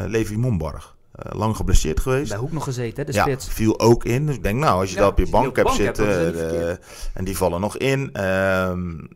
Levi 0.07 0.37
Mombarg. 0.37 0.97
Uh, 1.27 1.39
lang 1.39 1.57
geblesseerd 1.57 2.01
geweest. 2.01 2.29
Bij 2.29 2.39
Hoek 2.39 2.53
nog 2.53 2.65
gezeten, 2.65 2.97
hè, 2.97 3.05
de 3.05 3.17
ja, 3.17 3.23
spits. 3.23 3.49
viel 3.49 3.81
ook 3.81 4.05
in. 4.05 4.27
Dus 4.27 4.35
ik 4.35 4.43
denk, 4.43 4.59
nou, 4.59 4.81
als 4.81 4.89
je 4.89 4.95
ja, 4.95 5.01
daar 5.01 5.11
op 5.11 5.19
je 5.19 5.29
bank 5.29 5.57
hebt 5.57 5.73
zitten... 5.73 6.79
en 7.15 7.25
die 7.25 7.37
vallen 7.37 7.61
nog 7.61 7.77
in. 7.77 8.25
Um, 8.25 9.09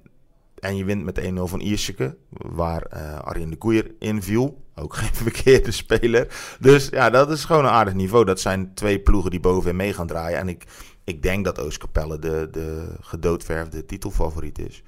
en 0.59 0.77
je 0.77 0.85
wint 0.85 1.05
met 1.05 1.21
1-0 1.21 1.25
van 1.35 1.61
Ierseke, 1.61 2.17
waar 2.29 2.87
uh, 2.95 3.19
Arjen 3.19 3.51
de 3.51 3.57
Koeier 3.57 3.91
inviel. 3.99 4.61
Ook 4.75 4.97
geen 5.03 5.15
verkeerde 5.15 5.71
speler. 5.71 6.27
Dus 6.61 6.89
ja, 6.89 7.11
dat 7.11 7.31
is 7.31 7.45
gewoon 7.45 7.65
een 7.65 7.71
aardig 7.71 7.95
niveau. 7.95 8.25
Dat 8.25 8.41
zijn 8.41 8.75
twee 8.75 9.01
ploegen 9.01 9.31
die 9.31 9.41
bovenin 9.41 9.77
mee 9.77 9.93
gaan 9.93 10.07
draaien. 10.07 10.39
En 10.39 10.49
ik 10.49 10.67
ik 11.05 11.23
denk 11.23 11.45
dat 11.45 11.61
Oostkapelle 11.61 12.19
de, 12.19 12.49
de 12.51 12.97
gedoodverfde 13.01 13.87
titelfavoriet 13.87 14.59
is. 14.59 14.83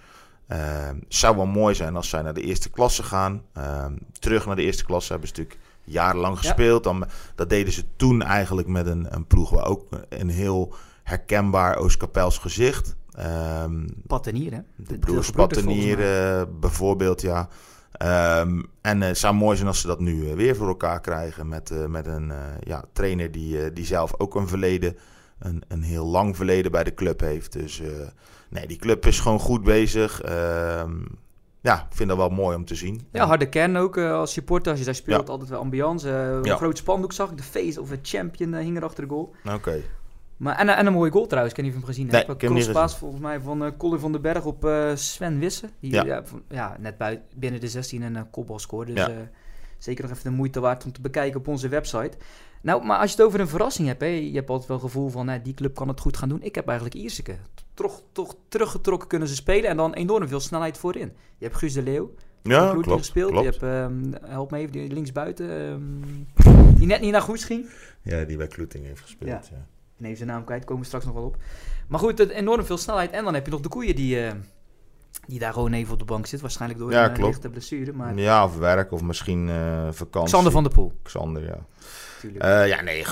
Uh, 0.49 0.91
zou 1.09 1.37
wel 1.37 1.47
mooi 1.47 1.75
zijn 1.75 1.97
als 1.97 2.09
zij 2.09 2.23
naar 2.23 2.35
de 2.35 2.43
eerste 2.43 2.71
klasse 2.71 3.03
gaan. 3.03 3.43
Uh, 3.59 3.87
terug 4.19 4.47
naar 4.47 4.57
de 4.57 4.63
eerste 4.63 4.85
klasse 4.85 5.13
hebben 5.13 5.29
ze 5.29 5.35
natuurlijk 5.37 5.64
jarenlang 5.85 6.39
gespeeld. 6.39 6.85
Dan, 6.85 7.05
dat 7.35 7.49
deden 7.49 7.73
ze 7.73 7.85
toen 7.97 8.23
eigenlijk 8.23 8.69
met 8.69 8.87
een, 8.87 9.07
een 9.15 9.27
ploeg 9.27 9.51
waar 9.51 9.67
ook 9.67 9.89
een 10.09 10.29
heel 10.29 10.75
herkenbaar 11.03 11.77
Oostkapels 11.77 12.39
gezicht. 12.39 12.97
Um, 13.63 13.87
hè? 14.09 14.61
De, 14.77 14.99
broers 14.99 15.31
Pattenier 15.31 15.99
uh, 15.99 16.43
bijvoorbeeld, 16.61 17.21
ja. 17.21 17.49
Um, 18.41 18.67
en 18.81 19.01
het 19.01 19.19
zou 19.19 19.35
mooi 19.35 19.57
zijn 19.57 19.69
als 19.69 19.81
ze 19.81 19.87
dat 19.87 20.01
nu 20.01 20.29
eh, 20.29 20.35
weer 20.35 20.57
voor 20.57 20.69
elkaar 20.69 21.01
krijgen 21.01 21.49
met, 21.49 21.71
uh, 21.71 21.85
met 21.85 22.07
een 22.07 22.33
ja, 22.61 22.85
trainer 22.93 23.31
die, 23.31 23.73
die 23.73 23.85
zelf 23.85 24.15
ook 24.19 24.35
een 24.35 24.49
verleden 24.49 24.97
een, 25.39 25.63
een 25.69 25.83
heel 25.83 26.07
lang 26.07 26.37
verleden 26.37 26.71
bij 26.71 26.85
de 26.85 26.95
club 26.95 27.21
heeft. 27.21 27.53
Dus 27.53 27.83
nee, 28.49 28.67
die 28.67 28.77
club 28.77 29.07
is 29.07 29.21
gewoon 29.21 29.41
goed 29.41 29.63
bezig. 29.63 30.29
Uh, 30.29 30.83
ja, 31.65 31.87
ik 31.91 31.97
vind 31.97 32.09
dat 32.09 32.19
wel 32.19 32.29
mooi 32.29 32.57
om 32.57 32.65
te 32.65 32.75
zien. 32.75 33.07
Ja, 33.13 33.27
harde 33.27 33.49
kern 33.49 33.77
ook 33.77 33.97
uh, 33.97 34.13
als 34.13 34.33
supporter. 34.33 34.71
Als 34.71 34.79
je 34.79 34.85
daar 34.85 34.95
speelt, 34.95 35.27
ja. 35.27 35.33
altijd 35.33 35.51
wel 35.51 35.61
ambiance. 35.61 36.09
Uh, 36.09 36.51
een 36.51 36.57
groot 36.57 36.79
spandoek 36.79 37.13
zag 37.13 37.31
ik. 37.31 37.37
De 37.37 37.43
face 37.43 37.81
of 37.81 37.93
a 37.93 37.97
champion 38.03 38.55
hing 38.55 38.77
er 38.77 38.85
achter 38.85 39.03
de 39.03 39.11
goal. 39.11 39.35
Oké. 39.55 39.81
Maar, 40.37 40.57
en, 40.57 40.69
en 40.69 40.87
een 40.87 40.93
mooie 40.93 41.11
goal 41.11 41.27
trouwens, 41.27 41.55
ik 41.55 41.63
weet 41.63 41.73
niet 41.73 41.81
hem 41.81 41.89
gezien. 41.95 42.07
Nee, 42.07 42.37
crosspaas 42.37 42.97
volgens 42.97 43.21
mij 43.21 43.41
van 43.41 43.77
Colin 43.77 43.99
van 43.99 44.13
den 44.13 44.21
Berg 44.21 44.45
op 44.45 44.69
Sven 44.95 45.39
Wissen. 45.39 45.71
Die 45.81 45.93
ja. 45.93 46.05
Ja, 46.05 46.25
van, 46.25 46.43
net 46.79 46.99
buiten, 46.99 47.27
binnen 47.35 47.61
de 47.61 47.69
16 47.69 48.03
een 48.03 48.31
kopbal 48.31 48.59
scoorde. 48.59 48.93
Dus 48.93 49.09
zeker 49.79 50.03
nog 50.03 50.13
even 50.13 50.31
de 50.31 50.37
moeite 50.37 50.61
waard 50.61 50.85
om 50.85 50.93
te 50.93 51.01
bekijken 51.01 51.41
op 51.41 51.49
onze 51.49 51.69
website. 51.69 52.17
Nou, 52.63 52.85
maar 52.85 52.99
als 52.99 53.11
je 53.11 53.17
het 53.17 53.27
over 53.27 53.41
een 53.41 53.49
verrassing 53.49 53.89
hebt, 53.89 54.01
hè, 54.01 54.07
je 54.07 54.35
hebt 54.35 54.51
altijd 54.51 54.69
wel 54.69 54.77
het 54.77 54.87
gevoel 54.87 55.09
van, 55.09 55.41
die 55.43 55.55
club 55.55 55.75
kan 55.75 55.89
het 55.89 56.01
goed 56.01 56.17
gaan 56.17 56.29
doen. 56.29 56.43
Ik 56.43 56.55
heb 56.55 56.67
eigenlijk 56.67 56.97
Ierseke. 56.99 57.37
Toch, 57.75 58.03
toch 58.13 58.37
teruggetrokken 58.49 59.09
kunnen 59.09 59.29
ze 59.29 59.35
spelen 59.35 59.71
en 59.71 59.77
dan 59.77 59.93
enorm 59.93 60.29
veel 60.29 60.41
snelheid 60.41 60.79
voorin. 60.79 61.13
Je 61.39 61.45
hebt 61.45 61.57
Guus 61.57 61.73
de 61.73 61.83
Leeuw, 61.83 62.15
ja, 62.43 62.71
klopt, 62.71 62.99
gespeeld. 62.99 63.31
Klopt. 63.31 63.45
Je 63.45 63.67
hebt, 63.67 63.91
um, 63.93 64.13
help 64.25 64.51
me 64.51 64.59
even, 64.59 64.73
die 64.73 64.93
linksbuiten, 64.93 65.51
um, 65.51 66.27
die 66.77 66.87
net 66.87 67.01
niet 67.01 67.13
naar 67.13 67.21
Goes 67.21 67.45
ging. 67.45 67.71
Ja, 68.03 68.25
die 68.25 68.37
bij 68.37 68.47
Kloeting 68.47 68.87
heeft 68.87 69.01
gespeeld, 69.01 69.29
ja. 69.29 69.57
ja. 69.57 69.67
En 69.99 70.05
even 70.05 70.17
zijn 70.17 70.29
naam 70.29 70.45
kwijt, 70.45 70.65
komen 70.65 70.81
we 70.83 70.87
straks 70.87 71.05
nog 71.05 71.15
wel 71.15 71.25
op. 71.25 71.37
Maar 71.89 71.99
goed, 71.99 72.19
het, 72.19 72.31
enorm 72.31 72.65
veel 72.65 72.79
snelheid. 72.79 73.11
En 73.11 73.25
dan 73.25 73.35
heb 73.35 73.45
je 73.45 73.51
nog 73.51 73.61
de 73.61 73.69
koeien 73.69 73.97
die, 73.97 74.25
uh, 74.25 74.31
die 75.27 75.39
daar 75.39 75.53
gewoon 75.53 75.73
even 75.73 75.93
op 75.93 75.99
de 75.99 76.05
bank 76.05 76.27
zit. 76.27 76.41
Waarschijnlijk 76.41 76.81
door 76.81 76.91
ja, 76.91 77.11
een 77.11 77.21
uh, 77.21 77.27
lichte 77.27 77.49
blessure. 77.49 77.93
Maar... 77.93 78.19
Ja, 78.19 78.45
of 78.45 78.59
werk 78.59 78.93
of 78.93 79.03
misschien 79.03 79.49
uh, 79.49 79.89
vakantie. 79.91 80.33
Xander 80.33 80.53
van 80.53 80.63
der 80.63 80.73
Poel. 80.73 80.93
Xander, 81.03 81.45
ja. 81.45 81.67
Ja, 82.67 82.83
nee, 82.83 83.05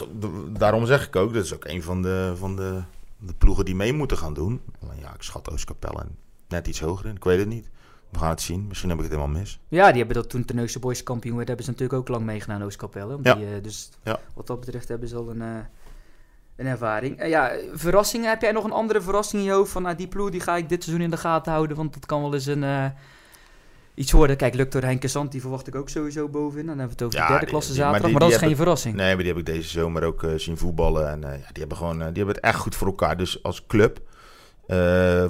daarom 0.58 0.86
zeg 0.86 1.06
ik 1.06 1.16
ook, 1.16 1.34
dat 1.34 1.44
is 1.44 1.54
ook 1.54 1.64
een 1.64 1.82
van 1.82 2.02
de, 2.02 2.32
van 2.36 2.56
de, 2.56 2.82
de 3.26 3.34
ploegen 3.34 3.64
die 3.64 3.74
mee 3.74 3.92
moeten 3.92 4.18
gaan 4.18 4.34
doen. 4.34 4.60
Ja, 5.00 5.14
ik 5.14 5.22
schat 5.22 5.50
Oostkapelle 5.50 6.06
net 6.48 6.66
iets 6.66 6.80
hoger 6.80 7.06
in, 7.06 7.16
ik 7.16 7.24
weet 7.24 7.38
het 7.38 7.48
niet. 7.48 7.70
We 8.10 8.18
gaan 8.18 8.30
het 8.30 8.40
zien, 8.40 8.66
misschien 8.66 8.88
heb 8.88 8.98
ik 8.98 9.04
het 9.04 9.12
helemaal 9.12 9.38
mis. 9.40 9.60
Ja, 9.68 9.88
die 9.88 9.98
hebben 9.98 10.16
dat 10.16 10.30
toen 10.30 10.44
Terneuzen 10.44 10.80
Boys 10.80 11.02
kampioen 11.02 11.36
werd, 11.36 11.48
hebben 11.48 11.64
ze 11.64 11.70
natuurlijk 11.70 11.98
ook 11.98 12.08
lang 12.08 12.24
meegedaan 12.24 12.62
Oostkapelle. 12.62 13.18
Ja. 13.22 13.34
Die, 13.34 13.44
uh, 13.44 13.62
dus 13.62 13.90
ja. 14.02 14.20
wat 14.34 14.46
dat 14.46 14.60
betreft 14.60 14.88
hebben 14.88 15.08
ze 15.08 15.16
al 15.16 15.30
een, 15.30 15.40
uh, 15.40 15.56
een 16.56 16.66
ervaring. 16.66 17.26
ja, 17.26 17.52
verrassingen, 17.72 18.28
heb 18.28 18.42
jij 18.42 18.52
nog 18.52 18.64
een 18.64 18.72
andere 18.72 19.00
verrassing 19.00 19.42
in 19.42 19.48
je 19.48 19.54
hoofd 19.54 19.72
van 19.72 19.82
nou, 19.82 19.96
die 19.96 20.08
ploeg 20.08 20.30
die 20.30 20.40
ga 20.40 20.56
ik 20.56 20.68
dit 20.68 20.82
seizoen 20.82 21.04
in 21.04 21.10
de 21.10 21.16
gaten 21.16 21.52
houden, 21.52 21.76
want 21.76 21.94
dat 21.94 22.06
kan 22.06 22.22
wel 22.22 22.34
eens 22.34 22.46
een 22.46 22.92
iets 23.94 24.12
worden. 24.12 24.36
Kijk, 24.36 24.54
lukt 24.54 24.72
door 24.72 24.82
Henk 24.82 25.02
Sant, 25.06 25.32
die 25.32 25.40
verwacht 25.40 25.66
ik 25.66 25.74
ook 25.74 25.88
sowieso 25.88 26.28
bovenin. 26.28 26.66
Dan 26.66 26.78
hebben 26.78 26.98
we 26.98 27.04
het 27.04 27.14
over 27.14 27.26
de 27.26 27.32
derde 27.32 27.46
klasse 27.46 27.72
zaterdag, 27.72 28.00
maar, 28.00 28.10
die, 28.10 28.18
maar 28.18 28.28
dat 28.28 28.40
is 28.40 28.46
geen 28.46 28.56
verrassing. 28.56 28.94
Nee, 28.94 29.14
maar 29.14 29.24
die 29.24 29.32
heb 29.32 29.38
ik 29.38 29.46
deze 29.46 29.68
zomer 29.68 30.02
ook 30.02 30.22
uh, 30.22 30.30
zien 30.36 30.58
voetballen. 30.58 31.10
En 31.10 31.18
uh, 31.18 31.30
ja, 31.30 31.46
die, 31.52 31.58
hebben 31.58 31.76
gewoon, 31.76 31.98
uh, 31.98 32.06
die 32.06 32.16
hebben 32.16 32.34
het 32.34 32.44
echt 32.44 32.58
goed 32.58 32.76
voor 32.76 32.86
elkaar. 32.86 33.16
Dus 33.16 33.42
als 33.42 33.66
club, 33.66 34.00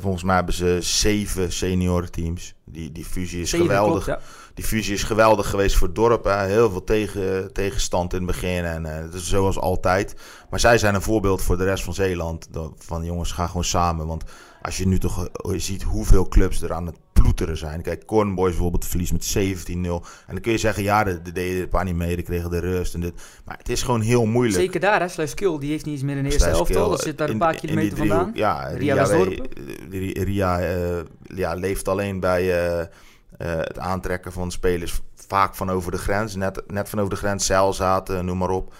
volgens 0.00 0.22
mij 0.22 0.34
hebben 0.34 0.54
ze 0.54 0.78
zeven 0.80 1.52
seniorenteams. 1.52 2.54
Die, 2.64 2.92
die 2.92 3.04
fusie 3.04 3.40
is 3.40 3.50
zeven 3.50 3.66
geweldig. 3.66 4.04
Klopt, 4.04 4.20
ja. 4.20 4.26
Die 4.54 4.64
fusie 4.64 4.94
is 4.94 5.02
geweldig 5.02 5.50
geweest 5.50 5.76
voor 5.76 5.86
het 5.86 5.96
dorp. 5.96 6.24
Hè. 6.24 6.46
Heel 6.46 6.70
veel 6.70 6.84
tegen, 6.84 7.52
tegenstand 7.52 8.12
in 8.12 8.18
het 8.18 8.26
begin. 8.26 8.64
En 8.64 8.84
het 8.84 9.14
is 9.14 9.28
zoals 9.28 9.58
altijd. 9.58 10.16
Maar 10.50 10.60
zij 10.60 10.78
zijn 10.78 10.94
een 10.94 11.02
voorbeeld 11.02 11.42
voor 11.42 11.56
de 11.56 11.64
rest 11.64 11.84
van 11.84 11.94
Zeeland. 11.94 12.48
Van 12.76 13.04
jongens, 13.04 13.32
ga 13.32 13.46
gewoon 13.46 13.64
samen. 13.64 14.06
Want 14.06 14.24
als 14.62 14.76
je 14.76 14.86
nu 14.86 14.98
toch 14.98 15.28
ziet 15.42 15.82
hoeveel 15.82 16.28
clubs 16.28 16.62
er 16.62 16.72
aan 16.72 16.86
het 16.86 16.96
ploeteren 17.22 17.56
zijn. 17.56 17.82
Kijk, 17.82 18.06
Corn 18.06 18.34
Boys 18.34 18.50
bijvoorbeeld 18.50 18.86
verliest 18.86 19.12
met 19.12 19.66
17-0. 19.66 19.70
En 19.70 19.82
dan 20.26 20.40
kun 20.40 20.52
je 20.52 20.58
zeggen, 20.58 20.82
ja, 20.82 21.04
de, 21.04 21.22
de 21.22 21.32
deden 21.32 21.62
een 21.62 21.68
paar 21.68 21.84
niet 21.84 21.94
mee, 21.94 22.16
die 22.16 22.24
kregen 22.24 22.50
de 22.50 22.58
rust 22.58 22.94
en 22.94 23.00
dit. 23.00 23.14
Maar 23.44 23.56
het 23.58 23.68
is 23.68 23.82
gewoon 23.82 24.00
heel 24.00 24.26
moeilijk. 24.26 24.60
Zeker 24.60 24.80
daar, 24.80 25.00
hè. 25.00 25.26
Die 25.58 25.70
heeft 25.70 25.84
niet 25.84 25.94
eens 25.94 26.02
meer 26.02 26.16
in 26.16 26.24
de 26.24 26.30
eerste 26.30 26.48
elftal. 26.48 26.90
Dat 26.90 27.02
zit 27.02 27.18
daar 27.18 27.30
een 27.30 27.38
paar 27.38 27.54
kilometer 27.54 27.96
vandaan. 27.96 28.30
Ja, 28.34 28.66
Ria, 28.66 29.04
Ria, 29.04 30.22
Ria 30.22 30.60
uh, 30.60 31.00
ja, 31.24 31.54
leeft 31.54 31.88
alleen 31.88 32.20
bij 32.20 32.42
uh, 32.42 32.78
uh, 32.78 32.86
het 33.38 33.78
aantrekken 33.78 34.32
van 34.32 34.50
spelers 34.50 35.00
vaak 35.28 35.54
van 35.54 35.70
over 35.70 35.90
de 35.90 35.98
grens. 35.98 36.34
Net, 36.34 36.62
net 36.66 36.88
van 36.88 36.98
over 36.98 37.10
de 37.10 37.16
grens, 37.16 37.46
zeil 37.46 37.72
zaten, 37.72 38.24
noem 38.24 38.38
maar 38.38 38.50
op. 38.50 38.74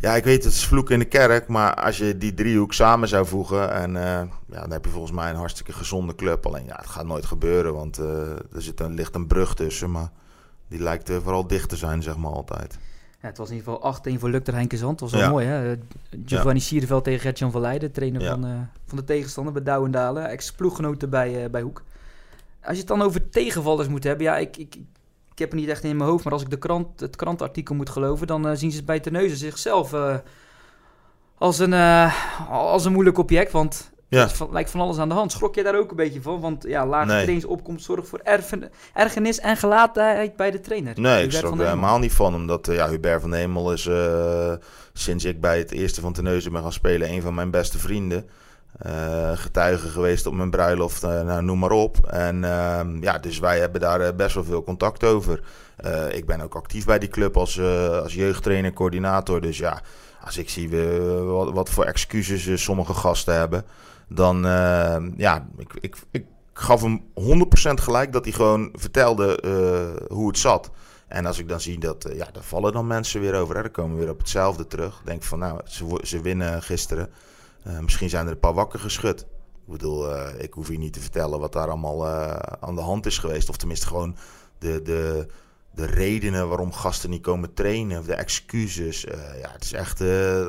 Ja, 0.00 0.14
ik 0.14 0.24
weet, 0.24 0.44
het 0.44 0.52
is 0.52 0.64
vloek 0.64 0.90
in 0.90 0.98
de 0.98 1.04
kerk. 1.04 1.48
Maar 1.48 1.74
als 1.74 1.98
je 1.98 2.18
die 2.18 2.34
driehoek 2.34 2.72
samen 2.72 3.08
zou 3.08 3.26
voegen. 3.26 3.72
En 3.72 3.94
uh, 3.94 4.02
ja, 4.46 4.60
dan 4.60 4.70
heb 4.70 4.84
je 4.84 4.90
volgens 4.90 5.12
mij 5.12 5.30
een 5.30 5.36
hartstikke 5.36 5.72
gezonde 5.72 6.14
club. 6.14 6.46
Alleen 6.46 6.64
ja, 6.66 6.76
het 6.76 6.86
gaat 6.86 7.06
nooit 7.06 7.26
gebeuren. 7.26 7.74
Want 7.74 7.98
uh, 7.98 8.06
er 8.30 8.62
zit 8.62 8.80
een, 8.80 8.94
ligt 8.94 9.14
een 9.14 9.26
brug 9.26 9.54
tussen. 9.54 9.90
Maar 9.90 10.10
die 10.68 10.82
lijkt 10.82 11.10
uh, 11.10 11.16
vooral 11.22 11.46
dicht 11.46 11.68
te 11.68 11.76
zijn, 11.76 12.02
zeg 12.02 12.16
maar 12.16 12.32
altijd. 12.32 12.78
Ja, 13.20 13.28
het 13.28 13.38
was 13.38 13.50
in 13.50 13.56
ieder 13.56 13.72
geval 13.72 14.16
8-1 14.16 14.18
voor 14.18 14.30
Lukter 14.30 14.54
Heinkenzand. 14.54 14.98
Dat 14.98 15.10
was 15.10 15.20
wel 15.20 15.30
mooi, 15.30 15.46
hè? 15.46 15.76
Giovanni 16.24 16.58
ja. 16.58 16.64
Sierveld 16.64 17.04
tegen 17.04 17.20
Gertjan 17.20 17.50
van 17.50 17.60
Leiden, 17.60 17.92
trainer 17.92 18.24
van, 18.24 18.46
uh, 18.46 18.52
van 18.86 18.98
de 18.98 19.04
tegenstander 19.04 19.52
bij 19.52 19.62
Douwendalen. 19.62 20.28
Ex-ploeggenoten 20.28 21.10
bij, 21.10 21.44
uh, 21.44 21.50
bij 21.50 21.60
Hoek. 21.60 21.82
Als 22.62 22.72
je 22.72 22.78
het 22.78 22.88
dan 22.88 23.02
over 23.02 23.28
tegenvallers 23.28 23.88
moet 23.88 24.04
hebben, 24.04 24.26
ja, 24.26 24.36
ik, 24.36 24.56
ik 24.56 24.78
heb 25.40 25.50
het 25.50 25.60
niet 25.60 25.68
echt 25.68 25.84
in 25.84 25.96
mijn 25.96 26.10
hoofd, 26.10 26.24
maar 26.24 26.32
als 26.32 26.42
ik 26.42 26.50
de 26.50 26.58
krant, 26.58 27.00
het 27.00 27.16
krantartikel 27.16 27.74
moet 27.74 27.90
geloven, 27.90 28.26
dan 28.26 28.46
uh, 28.46 28.52
zien 28.54 28.72
ze 28.72 28.84
bij 28.84 29.00
Terneuzen 29.00 29.38
zichzelf 29.38 29.94
als, 31.38 31.58
een, 31.58 31.74
als 32.48 32.84
een 32.84 32.92
moeilijk 32.92 33.18
object. 33.18 33.52
Want 33.52 33.92
ja. 34.08 34.26
Het 34.26 34.46
lijkt 34.50 34.70
van 34.70 34.80
alles 34.80 34.98
aan 34.98 35.08
de 35.08 35.14
hand. 35.14 35.32
Schrok 35.32 35.54
je 35.54 35.62
daar 35.62 35.78
ook 35.78 35.90
een 35.90 35.96
beetje 35.96 36.22
van? 36.22 36.40
Want 36.40 36.64
ja, 36.68 36.86
lage 36.86 37.06
nee. 37.06 37.22
trainingsopkomst 37.22 37.84
zorgt 37.84 38.08
voor 38.08 38.20
ergernis 38.92 39.38
en 39.38 39.56
gelaatheid 39.56 40.36
bij 40.36 40.50
de 40.50 40.60
trainer. 40.60 41.00
Nee, 41.00 41.24
ik 41.24 41.32
schrok 41.32 41.58
er 41.58 41.64
helemaal 41.64 41.98
niet 41.98 42.12
van. 42.12 42.34
Omdat 42.34 42.66
ja, 42.66 42.88
Hubert 42.88 43.20
van 43.20 43.30
de 43.30 43.36
Hemel 43.36 43.72
is 43.72 43.88
sinds 44.92 45.24
ik 45.24 45.40
bij 45.40 45.58
het 45.58 45.70
eerste 45.70 46.00
van 46.00 46.12
Teneuzen 46.12 46.52
ben 46.52 46.62
gaan 46.62 46.72
spelen... 46.72 47.10
een 47.10 47.22
van 47.22 47.34
mijn 47.34 47.50
beste 47.50 47.78
vrienden. 47.78 48.28
Uh, 48.86 49.30
getuige 49.34 49.88
geweest 49.88 50.26
op 50.26 50.34
mijn 50.34 50.50
bruiloft, 50.50 51.02
nou, 51.02 51.42
noem 51.42 51.58
maar 51.58 51.70
op. 51.70 52.06
En 52.06 52.44
ehm, 52.44 53.02
ja, 53.02 53.18
dus 53.18 53.38
wij 53.38 53.58
hebben 53.58 53.80
daar 53.80 54.14
best 54.14 54.34
wel 54.34 54.44
veel 54.44 54.62
contact 54.62 55.04
over. 55.04 55.42
ik 56.10 56.26
ben 56.26 56.40
ook 56.40 56.54
actief 56.54 56.84
bij 56.84 56.98
die 56.98 57.08
club 57.08 57.36
als, 57.36 57.60
als 58.02 58.14
jeugdtrainer, 58.14 58.72
coördinator. 58.72 59.40
Dus 59.40 59.58
ja, 59.58 59.80
als 60.24 60.38
ik 60.38 60.50
zie 60.50 60.70
wat, 61.24 61.52
wat 61.52 61.70
voor 61.70 61.84
excuses 61.84 62.62
sommige 62.62 62.94
gasten 62.94 63.34
hebben 63.34 63.64
dan 64.08 64.46
uh, 64.46 64.96
ja, 65.16 65.46
ik, 65.56 65.72
ik, 65.80 65.96
ik 66.10 66.24
gaf 66.52 66.82
hem 66.82 67.04
100% 67.20 67.22
gelijk 67.74 68.12
dat 68.12 68.24
hij 68.24 68.32
gewoon 68.32 68.68
vertelde 68.72 69.38
hoe 70.08 70.28
het 70.28 70.38
zat. 70.38 70.70
En 71.08 71.26
als 71.26 71.38
ik 71.38 71.48
dan 71.48 71.60
zie 71.60 71.78
dat, 71.78 72.08
ja, 72.12 72.28
daar 72.32 72.42
vallen 72.42 72.72
dan 72.72 72.86
mensen 72.86 73.20
weer 73.20 73.34
over. 73.34 73.56
Hè. 73.56 73.62
Dan 73.62 73.70
komen 73.70 73.96
we 73.96 74.02
weer 74.02 74.12
op 74.12 74.18
hetzelfde 74.18 74.66
terug. 74.66 75.00
Denk 75.04 75.22
van, 75.22 75.38
nou, 75.38 75.60
ze, 75.64 75.98
ze 76.02 76.20
winnen 76.20 76.62
gisteren. 76.62 77.08
Misschien 77.80 78.08
zijn 78.08 78.26
er 78.26 78.32
een 78.32 78.38
paar 78.38 78.54
wakker 78.54 78.78
geschud. 78.78 79.20
Ik 79.20 79.76
bedoel, 79.76 80.26
ik 80.38 80.52
hoef 80.52 80.68
hier 80.68 80.78
niet 80.78 80.92
te 80.92 81.00
vertellen 81.00 81.40
wat 81.40 81.52
daar 81.52 81.68
allemaal 81.68 82.06
aan 82.60 82.74
de 82.74 82.80
hand 82.80 83.06
is 83.06 83.18
geweest. 83.18 83.48
Of 83.48 83.56
tenminste 83.56 83.86
gewoon 83.86 84.16
de, 84.58 84.82
de, 84.82 85.26
de 85.74 85.86
redenen 85.86 86.48
waarom 86.48 86.72
gasten 86.72 87.10
niet 87.10 87.22
komen 87.22 87.54
trainen. 87.54 87.98
Of 87.98 88.06
de 88.06 88.14
excuses. 88.14 89.00
ja, 89.40 89.50
het 89.52 89.64
is 89.64 89.72
echt 89.72 90.00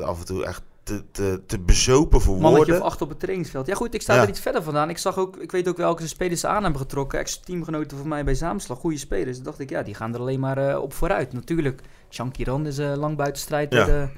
af 0.02 0.18
en 0.18 0.24
toe 0.24 0.44
echt 0.44 0.62
te, 0.82 1.02
te, 1.10 1.40
te 1.46 1.58
bezopen 1.58 2.20
voor 2.20 2.34
Mannetje 2.34 2.56
woorden. 2.56 2.80
of 2.80 2.82
acht 2.90 3.02
op 3.02 3.08
het 3.08 3.20
trainingsveld. 3.20 3.66
Ja 3.66 3.74
goed, 3.74 3.94
ik 3.94 4.02
sta 4.02 4.22
er 4.22 4.28
iets 4.28 4.40
verder 4.40 4.62
vandaan. 4.62 4.90
Ik 4.90 4.98
zag 4.98 5.18
ook, 5.18 5.36
ik 5.36 5.52
weet 5.52 5.68
ook 5.68 5.76
welke 5.76 6.08
spelers 6.08 6.40
ze 6.40 6.46
aan 6.46 6.62
hebben 6.62 6.80
getrokken. 6.80 7.18
Ex-teamgenoten 7.18 7.96
van 7.98 8.08
mij 8.08 8.24
bij 8.24 8.34
Zaamslag, 8.34 8.78
goede 8.78 8.98
spelers. 8.98 9.36
Dan 9.36 9.44
dacht 9.44 9.58
ik, 9.58 9.70
ja, 9.70 9.82
die 9.82 9.94
gaan 9.94 10.14
er 10.14 10.20
alleen 10.20 10.40
maar 10.40 10.70
uh, 10.70 10.82
op 10.82 10.92
vooruit. 10.92 11.32
Natuurlijk, 11.32 11.80
Shankiran 12.10 12.66
is 12.66 12.78
uh, 12.78 12.94
lang 12.96 13.16
buiten 13.16 13.42
strijd 13.42 13.72
ja. 13.72 13.84
door, 13.84 14.10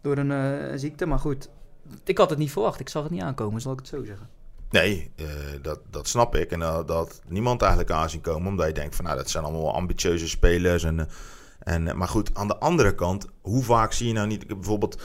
door 0.00 0.16
een 0.16 0.78
ziekte. 0.78 1.06
Maar 1.06 1.18
goed, 1.18 1.48
ik 2.04 2.18
had 2.18 2.30
het 2.30 2.38
niet 2.38 2.52
verwacht. 2.52 2.80
Ik 2.80 2.88
zag 2.88 3.02
het 3.02 3.12
niet 3.12 3.22
aankomen, 3.22 3.60
zal 3.60 3.72
ik 3.72 3.78
het 3.78 3.88
zo 3.88 4.04
zeggen. 4.04 4.28
Nee, 4.70 5.10
uh, 5.16 5.26
dat, 5.62 5.80
dat 5.90 6.08
snap 6.08 6.36
ik. 6.36 6.50
En 6.50 6.60
uh, 6.60 6.78
dat 6.86 7.20
niemand 7.28 7.62
eigenlijk 7.62 7.92
aan 7.92 8.10
zien 8.10 8.20
komen. 8.20 8.48
Omdat 8.48 8.66
je 8.66 8.72
denkt 8.72 8.96
van 8.96 9.04
nou, 9.04 9.16
dat 9.16 9.30
zijn 9.30 9.44
allemaal 9.44 9.74
ambitieuze 9.74 10.28
spelers. 10.28 10.84
En, 10.84 11.08
en, 11.58 11.96
maar 11.96 12.08
goed, 12.08 12.30
aan 12.32 12.48
de 12.48 12.58
andere 12.58 12.94
kant, 12.94 13.26
hoe 13.40 13.62
vaak 13.62 13.92
zie 13.92 14.06
je 14.06 14.12
nou 14.12 14.26
niet... 14.26 14.46
Bijvoorbeeld, 14.46 15.02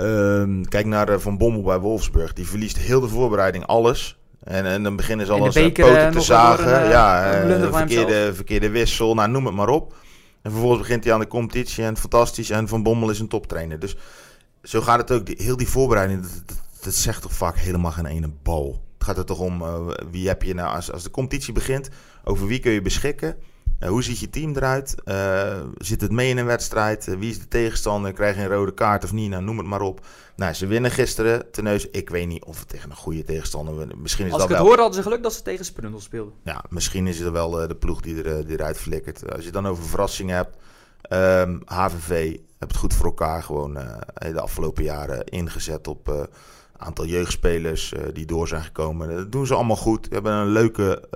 uh, 0.00 0.60
kijk 0.68 0.86
naar 0.86 1.20
Van 1.20 1.38
Bommel 1.38 1.62
bij 1.62 1.78
Wolfsburg. 1.78 2.32
Die 2.32 2.48
verliest 2.48 2.78
heel 2.78 3.00
de 3.00 3.08
voorbereiding, 3.08 3.66
alles. 3.66 4.18
En, 4.44 4.64
en 4.64 4.82
dan 4.82 4.96
beginnen 4.96 5.26
ze 5.26 5.32
al 5.32 5.44
als 5.44 5.54
poten 5.54 6.10
te 6.10 6.20
zagen. 6.20 6.84
Een, 6.84 6.88
ja, 6.88 7.70
verkeerde, 7.72 8.34
verkeerde 8.34 8.68
wissel, 8.68 9.14
nou, 9.14 9.30
noem 9.30 9.46
het 9.46 9.54
maar 9.54 9.68
op. 9.68 9.94
En 10.42 10.50
vervolgens 10.50 10.80
begint 10.80 11.04
hij 11.04 11.12
aan 11.12 11.20
de 11.20 11.26
competitie 11.26 11.84
en 11.84 11.96
fantastisch. 11.96 12.50
En 12.50 12.68
Van 12.68 12.82
Bommel 12.82 13.10
is 13.10 13.18
een 13.18 13.28
toptrainer. 13.28 13.78
Dus 13.78 13.96
zo 14.64 14.80
gaat 14.80 14.98
het 14.98 15.10
ook. 15.10 15.28
Heel 15.28 15.56
die 15.56 15.68
voorbereiding, 15.68 16.22
dat, 16.22 16.42
dat, 16.46 16.62
dat, 16.80 16.94
zegt 16.94 17.22
toch 17.22 17.32
vaak 17.32 17.56
helemaal 17.56 17.90
geen 17.90 18.06
ene 18.06 18.30
bal. 18.42 18.82
Het 18.94 19.04
gaat 19.04 19.18
er 19.18 19.24
toch 19.24 19.40
om, 19.40 19.62
uh, 19.62 19.88
wie 20.10 20.28
heb 20.28 20.42
je 20.42 20.54
nou, 20.54 20.74
als, 20.74 20.92
als 20.92 21.02
de 21.02 21.10
competitie 21.10 21.52
begint, 21.52 21.88
over 22.24 22.46
wie 22.46 22.60
kun 22.60 22.72
je 22.72 22.82
beschikken. 22.82 23.36
Uh, 23.80 23.88
hoe 23.88 24.02
ziet 24.02 24.18
je 24.18 24.30
team 24.30 24.56
eruit? 24.56 24.94
Uh, 25.04 25.60
zit 25.78 26.00
het 26.00 26.10
mee 26.10 26.28
in 26.28 26.38
een 26.38 26.46
wedstrijd? 26.46 27.04
Wie 27.18 27.30
is 27.30 27.38
de 27.38 27.48
tegenstander? 27.48 28.12
Krijg 28.12 28.36
je 28.36 28.42
een 28.42 28.48
rode 28.48 28.74
kaart 28.74 29.04
of 29.04 29.12
niet? 29.12 29.30
Nou, 29.30 29.42
noem 29.42 29.58
het 29.58 29.66
maar 29.66 29.80
op. 29.80 30.06
Nou, 30.36 30.52
ze 30.52 30.66
winnen 30.66 30.90
gisteren 30.90 31.50
Teneus. 31.50 31.90
Ik 31.90 32.10
weet 32.10 32.26
niet 32.26 32.44
of 32.44 32.58
het 32.58 32.68
tegen 32.68 32.90
een 32.90 32.96
goede 32.96 33.24
tegenstander... 33.24 33.86
Misschien 33.96 34.26
is 34.26 34.32
Als 34.32 34.40
dat 34.40 34.50
ik 34.50 34.56
het 34.56 34.56
wel... 34.56 34.66
hoorde, 34.66 34.82
hadden 34.82 35.02
ze 35.02 35.08
geluk 35.08 35.22
dat 35.22 35.32
ze 35.32 35.42
tegen 35.42 35.64
Sprundel 35.64 36.00
speelden. 36.00 36.34
Ja, 36.44 36.64
misschien 36.68 37.06
is 37.06 37.18
het 37.18 37.30
wel 37.30 37.50
de 37.50 37.76
ploeg 37.76 38.00
die, 38.00 38.22
er, 38.22 38.46
die 38.46 38.58
eruit 38.58 38.78
flikkert. 38.78 39.32
Als 39.32 39.44
je 39.44 39.50
dan 39.50 39.66
over 39.66 39.84
verrassingen 39.84 40.36
hebt... 40.36 40.56
Um, 41.10 41.62
HVV 41.64 42.08
heeft 42.08 42.42
het 42.58 42.76
goed 42.76 42.94
voor 42.94 43.04
elkaar 43.04 43.42
gewoon 43.42 43.74
de 44.14 44.40
afgelopen 44.40 44.84
jaren 44.84 45.24
ingezet 45.24 45.88
op... 45.88 46.08
een 46.08 46.28
aantal 46.76 47.06
jeugdspelers 47.06 47.94
die 48.12 48.26
door 48.26 48.48
zijn 48.48 48.62
gekomen. 48.62 49.16
Dat 49.16 49.32
doen 49.32 49.46
ze 49.46 49.54
allemaal 49.54 49.76
goed. 49.76 50.06
Ze 50.06 50.14
hebben 50.14 50.32
een 50.32 50.48
leuke 50.48 51.08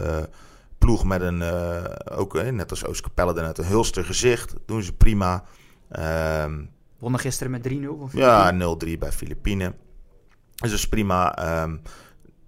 ploeg 0.79 1.05
met 1.05 1.21
een, 1.21 1.43
ook 2.11 2.43
net 2.43 2.71
als 2.71 2.85
Oostkapelle 2.85 3.35
daarnet, 3.35 3.59
een 3.59 3.65
hulster 3.65 4.05
gezicht. 4.05 4.55
Doen 4.67 4.83
ze 4.83 4.93
prima. 4.93 5.45
Um, 6.45 6.71
Wonnen 6.99 7.21
gisteren 7.21 7.51
met 7.51 7.69
3-0? 7.69 7.73
Ja, 8.13 8.53
0-3 8.53 8.99
bij 8.99 9.13
Filipijnen. 9.13 9.75
Dus 10.55 10.71
dat 10.71 10.79
is 10.79 10.89
prima. 10.89 11.39
Um, 11.63 11.83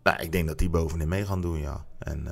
nou, 0.03 0.23
ik 0.23 0.33
denk 0.33 0.49
dat 0.49 0.59
die 0.59 0.71
bovenin 0.71 1.09
mee 1.09 1.27
gaan 1.27 1.41
doen, 1.41 1.59
ja. 1.59 1.85
En 1.99 2.23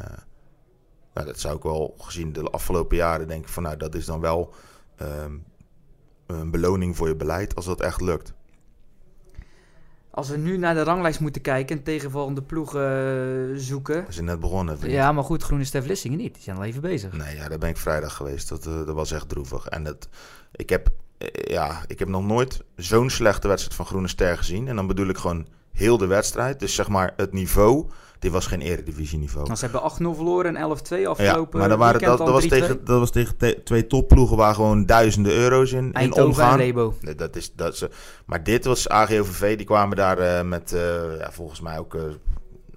nou, 1.14 1.26
dat 1.26 1.40
zou 1.40 1.56
ik 1.56 1.62
wel 1.62 1.94
gezien 1.98 2.32
de 2.32 2.42
afgelopen 2.42 2.96
jaren 2.96 3.28
denken 3.28 3.50
van... 3.50 3.62
nou, 3.62 3.76
dat 3.76 3.94
is 3.94 4.04
dan 4.04 4.20
wel 4.20 4.54
um, 5.02 5.44
een 6.26 6.50
beloning 6.50 6.96
voor 6.96 7.08
je 7.08 7.16
beleid 7.16 7.54
als 7.54 7.64
dat 7.64 7.80
echt 7.80 8.00
lukt. 8.00 8.32
Als 10.10 10.28
we 10.28 10.36
nu 10.36 10.56
naar 10.56 10.74
de 10.74 10.82
ranglijst 10.82 11.20
moeten 11.20 11.42
kijken 11.42 11.76
en 11.76 11.82
tegenvallende 11.82 12.42
ploegen 12.42 13.50
uh, 13.50 13.58
zoeken. 13.58 14.06
We 14.06 14.12
zijn 14.12 14.24
net 14.24 14.40
begonnen. 14.40 14.78
Vriend. 14.78 14.92
Ja, 14.94 15.12
maar 15.12 15.24
goed, 15.24 15.42
Groene 15.42 15.64
Stef 15.64 15.86
Lissingen 15.86 16.18
niet. 16.18 16.34
Die 16.34 16.42
zijn 16.42 16.56
al 16.56 16.64
even 16.64 16.80
bezig. 16.80 17.12
Nee, 17.12 17.36
ja, 17.36 17.48
daar 17.48 17.58
ben 17.58 17.68
ik 17.68 17.76
vrijdag 17.76 18.14
geweest. 18.14 18.48
Dat, 18.48 18.66
uh, 18.66 18.86
dat 18.86 18.94
was 18.94 19.12
echt 19.12 19.28
droevig. 19.28 19.66
En 19.66 19.84
dat, 19.84 20.08
ik, 20.52 20.70
heb, 20.70 20.88
uh, 21.18 21.28
ja, 21.32 21.82
ik 21.86 21.98
heb 21.98 22.08
nog 22.08 22.26
nooit 22.26 22.64
zo'n 22.76 23.10
slechte 23.10 23.48
wedstrijd 23.48 23.76
van 23.76 23.86
Groene 23.86 24.08
Ster 24.08 24.36
gezien. 24.36 24.68
En 24.68 24.76
dan 24.76 24.86
bedoel 24.86 25.08
ik 25.08 25.16
gewoon 25.16 25.46
heel 25.78 25.98
de 25.98 26.06
wedstrijd. 26.06 26.60
Dus 26.60 26.74
zeg 26.74 26.88
maar 26.88 27.12
het 27.16 27.32
niveau. 27.32 27.86
Dit 28.18 28.32
was 28.32 28.46
geen 28.46 28.60
eredivisieniveau. 28.60 29.44
Nou, 29.44 29.56
ze 29.56 29.64
hebben 29.64 30.14
8-0 30.14 30.16
verloren 30.16 30.56
en 30.56 30.62
11-2 30.64 31.06
afgelopen. 31.06 31.52
Ja, 31.52 31.58
maar 31.58 31.68
dan 31.68 31.78
waren, 31.78 32.00
dat, 32.00 32.18
dat, 32.18 32.28
was 32.28 32.46
tegen, 32.46 32.84
dat 32.84 32.98
was 32.98 33.10
tegen 33.10 33.36
te, 33.36 33.60
twee 33.64 33.86
topploegen 33.86 34.36
waar 34.36 34.54
gewoon 34.54 34.86
duizenden 34.86 35.32
euro's 35.32 35.72
in, 35.72 35.92
in 35.92 36.14
omgaan. 36.14 36.52
En 36.52 36.58
Lebo. 36.58 36.94
Dat 37.16 37.36
is, 37.36 37.52
dat 37.54 37.72
is, 37.74 37.84
maar 38.26 38.42
dit 38.42 38.64
was 38.64 38.88
AGOVV, 38.88 39.56
die 39.56 39.66
kwamen 39.66 39.96
daar 39.96 40.18
uh, 40.20 40.48
met 40.48 40.72
uh, 40.72 41.18
ja, 41.18 41.32
volgens 41.32 41.60
mij 41.60 41.78
ook 41.78 41.94
uh, 41.94 42.02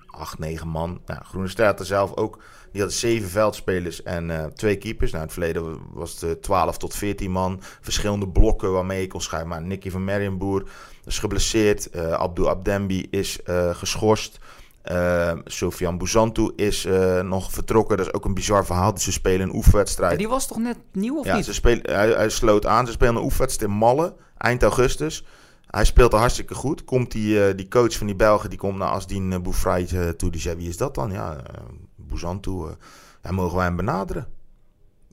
8, 0.08 0.40
9 0.40 0.68
man. 0.68 1.02
Nou, 1.06 1.24
Groene 1.24 1.48
Ster 1.48 1.66
had 1.66 1.80
er 1.80 1.86
zelf 1.86 2.16
ook, 2.16 2.44
die 2.72 2.82
had 2.82 2.94
zeven 2.94 3.30
veldspelers 3.30 4.04
en 4.04 4.30
uh, 4.30 4.46
twee 4.46 4.76
keepers. 4.76 5.12
Nou, 5.12 5.24
in 5.24 5.30
het 5.30 5.38
verleden 5.38 5.80
was 5.94 6.22
het 6.22 6.42
12 6.42 6.78
tot 6.78 6.96
14 6.96 7.32
man. 7.32 7.60
Verschillende 7.82 8.28
blokken 8.28 8.72
waarmee 8.72 9.02
je 9.02 9.08
kon 9.08 9.22
schrijven. 9.22 9.50
Maar 9.50 9.62
Nicky 9.62 9.90
van 9.90 10.04
Marienboer 10.04 10.64
is 11.06 11.20
geblesseerd. 11.20 11.96
Abdou 11.96 12.48
Abdembi 12.48 13.08
is 13.10 13.40
geschorst. 13.72 14.40
Uh, 14.92 15.32
Sofian 15.46 15.98
Bouzantou 15.98 16.54
is 16.56 16.86
uh, 16.86 17.22
nog 17.22 17.52
vertrokken. 17.52 17.98
Dat 17.98 18.06
is 18.06 18.14
ook 18.14 18.26
een 18.26 18.34
bizar 18.34 18.66
verhaal. 18.66 18.94
Dus 18.94 19.04
ze 19.04 19.12
spelen 19.12 19.42
een 19.42 19.56
oefenwedstrijd. 19.56 20.12
Ja, 20.12 20.18
die 20.18 20.28
was 20.28 20.48
toch 20.48 20.58
net 20.58 20.78
nieuw 20.92 21.18
of 21.18 21.26
ja, 21.26 21.36
niet? 21.36 21.46
Ze 21.46 21.54
spelen, 21.54 21.92
hij, 21.92 22.10
hij, 22.10 22.30
sloot 22.30 22.66
aan. 22.66 22.86
Ze 22.86 22.92
spelen 22.92 23.16
een 23.16 23.24
oefenwedstrijd 23.24 23.72
in 23.72 23.78
Malle 23.78 24.16
eind 24.38 24.64
augustus. 24.64 25.26
Hij 25.68 25.86
speelt 25.86 26.14
er 26.14 26.20
hartstikke 26.20 26.54
goed. 26.54 26.84
Komt 26.84 27.12
die, 27.12 27.48
uh, 27.48 27.56
die 27.56 27.68
coach 27.68 27.98
van 27.98 28.08
die 28.08 28.16
Belgen, 28.16 28.50
die 28.50 28.60
komt 28.60 28.78
naar 28.78 28.90
Asdien 28.90 29.32
uh, 29.32 29.40
Boufraït 29.40 30.18
toe. 30.18 30.32
Die 30.32 30.42
zei, 30.42 30.56
wie 30.56 30.70
is 30.70 30.78
dat 30.78 30.96
dan? 30.96 31.12
Ja, 31.12 31.42
uh, 32.14 32.20
Bouzantou. 32.20 32.76
ja, 33.24 33.32
mogen 33.32 33.56
wij 33.56 33.66
hem 33.66 33.76
benaderen? 33.76 34.28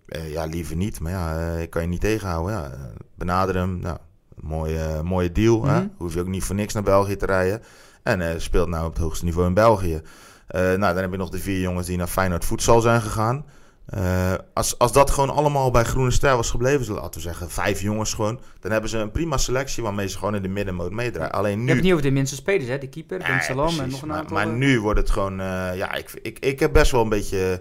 ja, 0.06 0.44
liever 0.44 0.76
niet. 0.76 1.00
Maar 1.00 1.12
ja, 1.12 1.52
ik 1.56 1.70
kan 1.70 1.82
je 1.82 1.88
niet 1.88 2.00
tegenhouden. 2.00 2.54
Ja, 2.54 2.70
benader 3.14 3.54
hem. 3.54 3.78
Nou, 3.78 3.98
mooie, 4.34 5.02
mooie 5.02 5.32
deal. 5.32 5.56
Mm 5.56 5.62
-hmm. 5.62 5.74
hè? 5.74 5.86
Hoef 5.96 6.14
je 6.14 6.20
ook 6.20 6.26
niet 6.26 6.44
voor 6.44 6.54
niks 6.54 6.74
naar 6.74 6.82
België 6.82 7.16
te 7.16 7.26
rijden. 7.26 7.62
En 8.02 8.40
speelt 8.40 8.68
nu 8.68 8.78
op 8.78 8.92
het 8.92 9.02
hoogste 9.02 9.24
niveau 9.24 9.46
in 9.46 9.54
België. 9.54 10.02
Nou, 10.48 10.78
dan 10.78 10.96
heb 10.96 11.10
je 11.10 11.16
nog 11.16 11.30
de 11.30 11.38
vier 11.38 11.60
jongens 11.60 11.86
die 11.86 11.96
naar 11.96 12.06
Feyenoord 12.06 12.44
voedsel 12.44 12.80
zijn 12.80 13.02
gegaan. 13.02 13.44
Uh, 13.94 14.34
als, 14.54 14.78
als 14.78 14.92
dat 14.92 15.10
gewoon 15.10 15.30
allemaal 15.30 15.70
bij 15.70 15.84
Groene 15.84 16.10
Ster 16.10 16.36
was 16.36 16.50
gebleven, 16.50 16.94
laten 16.94 17.10
we 17.12 17.20
zeggen 17.20 17.50
vijf 17.50 17.80
jongens 17.80 18.14
gewoon, 18.14 18.40
dan 18.60 18.72
hebben 18.72 18.90
ze 18.90 18.98
een 18.98 19.10
prima 19.10 19.36
selectie 19.36 19.82
waarmee 19.82 20.08
ze 20.08 20.18
gewoon 20.18 20.34
in 20.34 20.42
de 20.42 20.48
middenmoot 20.48 20.90
meedraaien. 20.90 21.32
Alleen 21.32 21.58
nu... 21.58 21.64
Je 21.64 21.70
hebt 21.70 21.82
niet 21.82 21.92
over 21.92 22.04
de 22.04 22.10
minste 22.10 22.34
spelers, 22.34 22.68
hè? 22.68 22.78
De 22.78 22.88
keeper, 22.88 23.18
Ben 23.18 23.40
Salam 23.40 23.80
en 23.80 23.90
nog 23.90 24.02
een 24.02 24.12
aantal... 24.12 24.36
Maar, 24.36 24.46
maar 24.46 24.56
nu 24.56 24.80
wordt 24.80 24.98
het 24.98 25.10
gewoon... 25.10 25.36
ja, 25.76 25.94
ik, 25.94 26.18
ik, 26.22 26.38
ik 26.38 26.60
heb 26.60 26.72
best 26.72 26.90
wel 26.90 27.02
een 27.02 27.08
beetje... 27.08 27.60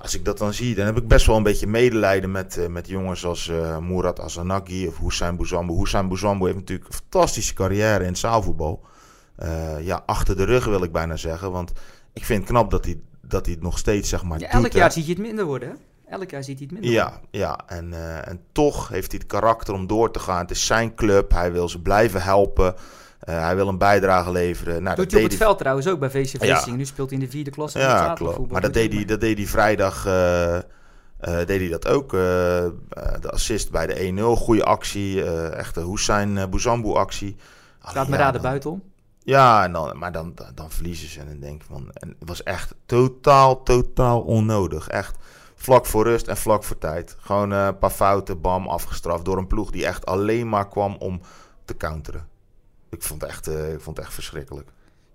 Als 0.00 0.14
ik 0.14 0.24
dat 0.24 0.38
dan 0.38 0.54
zie, 0.54 0.74
dan 0.74 0.86
heb 0.86 0.96
ik 0.96 1.08
best 1.08 1.26
wel 1.26 1.36
een 1.36 1.42
beetje 1.42 1.66
medelijden 1.66 2.30
met, 2.30 2.56
uh, 2.56 2.66
met 2.66 2.88
jongens 2.88 3.24
als 3.24 3.52
Murat 3.80 4.20
Azanagi 4.20 4.86
of 4.86 4.98
Hussein 4.98 5.36
Bouzambou. 5.36 5.78
Hussein 5.78 6.08
Bouzambou 6.08 6.46
heeft 6.50 6.60
natuurlijk 6.60 6.88
een 6.88 6.94
fantastische 6.94 7.54
carrière 7.54 8.04
in 8.04 8.16
zaalvoetbal. 8.16 8.84
Ja, 9.80 10.02
achter 10.06 10.36
de 10.36 10.44
rug 10.44 10.64
wil 10.64 10.82
ik 10.82 10.92
bijna 10.92 11.16
zeggen. 11.16 11.50
Want 11.50 11.72
ik 12.12 12.24
vind 12.24 12.40
het 12.40 12.48
knap 12.48 12.70
dat 12.70 12.84
hij, 12.84 13.00
dat 13.28 13.44
hij 13.44 13.54
het 13.54 13.62
nog 13.62 13.78
steeds 13.78 14.08
zeg 14.08 14.22
maar 14.22 14.40
ja, 14.40 14.48
Elk 14.48 14.62
doet, 14.62 14.72
jaar 14.72 14.92
zie 14.92 15.04
je 15.06 15.12
het 15.12 15.18
minder 15.18 15.44
worden, 15.44 15.68
hè? 15.68 15.74
elk 16.10 16.30
jaar 16.30 16.44
ziet 16.44 16.58
hij 16.58 16.68
het 16.70 16.80
minder. 16.80 16.90
Ja, 16.90 17.20
ja. 17.30 17.58
En, 17.66 17.90
uh, 17.92 18.28
en 18.28 18.40
toch 18.52 18.88
heeft 18.88 19.10
hij 19.10 19.20
het 19.20 19.28
karakter 19.28 19.74
om 19.74 19.86
door 19.86 20.10
te 20.10 20.18
gaan. 20.18 20.40
Het 20.40 20.50
is 20.50 20.66
zijn 20.66 20.94
club. 20.94 21.32
Hij 21.32 21.52
wil 21.52 21.68
ze 21.68 21.80
blijven 21.80 22.22
helpen. 22.22 22.74
Uh, 22.74 23.42
hij 23.42 23.56
wil 23.56 23.68
een 23.68 23.78
bijdrage 23.78 24.32
leveren. 24.32 24.82
Nou, 24.82 24.96
Doet 24.96 25.12
hij 25.12 25.22
op 25.22 25.28
het 25.28 25.38
veld 25.38 25.58
trouwens 25.58 25.88
ook 25.88 25.98
bij 25.98 26.10
VCV 26.10 26.44
ja. 26.44 26.74
Nu 26.74 26.84
speelt 26.84 27.10
hij 27.10 27.18
in 27.18 27.24
de 27.24 27.30
vierde 27.30 27.50
klasse. 27.50 27.78
Ja, 27.78 28.12
klopt. 28.12 28.50
Maar 28.50 28.60
dat 28.60 28.72
deed, 28.72 28.92
hij, 28.92 29.04
dat 29.04 29.20
deed 29.20 29.38
hij 29.38 29.46
vrijdag... 29.46 30.06
Uh, 30.06 30.58
deed 31.20 31.60
hij 31.60 31.68
dat 31.68 31.88
ook. 31.88 32.10
de 32.10 33.30
assist 33.30 33.70
bij 33.70 33.86
de 33.86 34.12
1-0. 34.18 34.22
Goede 34.22 34.64
actie. 34.64 35.24
echte 35.50 35.90
Hussein 35.90 36.50
Bouzambou 36.50 36.96
actie. 36.96 37.36
Laat 37.94 38.08
me 38.08 38.16
raden 38.16 38.42
buiten 38.42 38.82
Ja, 39.28 39.64
en 39.64 39.72
dan, 39.72 39.98
maar 39.98 40.12
dan, 40.12 40.34
dan, 40.54 40.70
verliezen 40.70 41.08
ze. 41.08 41.20
En 41.20 41.26
dan 41.26 41.40
denk 41.40 41.62
ik 41.62 41.66
van... 41.70 41.90
En 41.92 42.08
het 42.18 42.28
was 42.28 42.42
echt 42.42 42.74
totaal, 42.86 43.62
totaal 43.62 44.20
onnodig. 44.20 44.88
Echt 44.88 45.16
vlak 45.54 45.86
voor 45.86 46.04
rust 46.04 46.26
en 46.26 46.36
vlak 46.36 46.64
voor 46.64 46.78
tijd. 46.78 47.16
Gewoon 47.18 47.50
een 47.50 47.78
paar 47.78 47.90
fouten, 47.90 48.40
bam, 48.40 48.68
afgestraft 48.68 49.24
door 49.24 49.38
een 49.38 49.46
ploeg 49.46 49.70
die 49.70 49.86
echt 49.86 50.06
alleen 50.06 50.48
maar 50.48 50.68
kwam 50.68 50.96
om 50.98 51.20
te 51.64 51.76
counteren. 51.76 52.28
Ik 52.88 53.02
vond 53.02 53.20
het 53.20 53.30
echt, 53.30 53.48
uh, 53.48 53.72
ik 53.72 53.80
vond 53.80 53.96
het 53.96 54.06
echt 54.06 54.14
verschrikkelijk. 54.14 54.68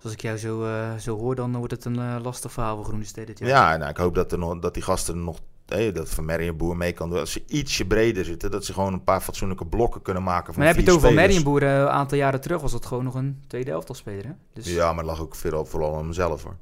Als 0.04 0.12
ik 0.12 0.22
jou 0.22 0.38
zo, 0.38 0.66
uh, 0.66 0.96
zo 0.96 1.18
hoor, 1.18 1.36
dan 1.36 1.56
wordt 1.56 1.72
het 1.72 1.86
een 1.86 2.22
lastig 2.22 2.52
verhaal 2.52 2.76
voor 2.76 2.86
Groene 2.86 3.06
Steden. 3.06 3.48
Ja, 3.48 3.78
nou, 3.78 3.90
ik 3.90 3.98
hoop 3.98 4.16
dat, 4.16 4.32
er 4.32 4.38
nog, 4.38 4.60
dat 4.60 4.74
die 4.74 4.84
gasten 4.84 5.24
nog 5.24 5.40
hey, 5.66 5.92
dat 5.92 6.10
Van 6.10 6.26
Merrienboer 6.26 6.78
mee 6.78 6.92
kan 6.92 7.10
doen. 7.10 7.20
Als 7.20 7.32
ze 7.32 7.44
ietsje 7.48 7.86
breder 7.86 8.26
zitten, 8.26 8.52
dat 8.52 8.66
ze 8.66 8.74
gewoon 8.74 8.94
een 8.94 9.04
paar 9.04 9.22
fatsoenlijke 9.22 9.66
blokken 9.66 10.02
kunnen 10.02 10.24
maken. 10.24 10.54
Van 10.54 10.64
maar 10.64 10.74
heb 10.74 10.84
je 10.84 10.86
het 10.86 10.96
over 10.96 11.14
Merrienboer? 11.14 11.64
een 11.64 11.88
aantal 11.88 12.18
jaren 12.18 12.42
terug 12.42 12.62
was 12.62 12.72
dat 12.72 12.86
gewoon 12.86 13.04
nog 13.04 13.16
een 13.16 13.44
tweede 13.48 13.72
elftalspeler. 13.72 14.26
Hè? 14.26 14.32
Dus... 14.54 14.66
Ja, 14.66 14.94
maar 14.94 15.06
lag 15.06 15.22
ook 15.22 15.36
veel, 15.36 15.66
vooral 15.66 15.98
aan 15.98 16.08
mezelf 16.08 16.44
hoor. 16.44 16.58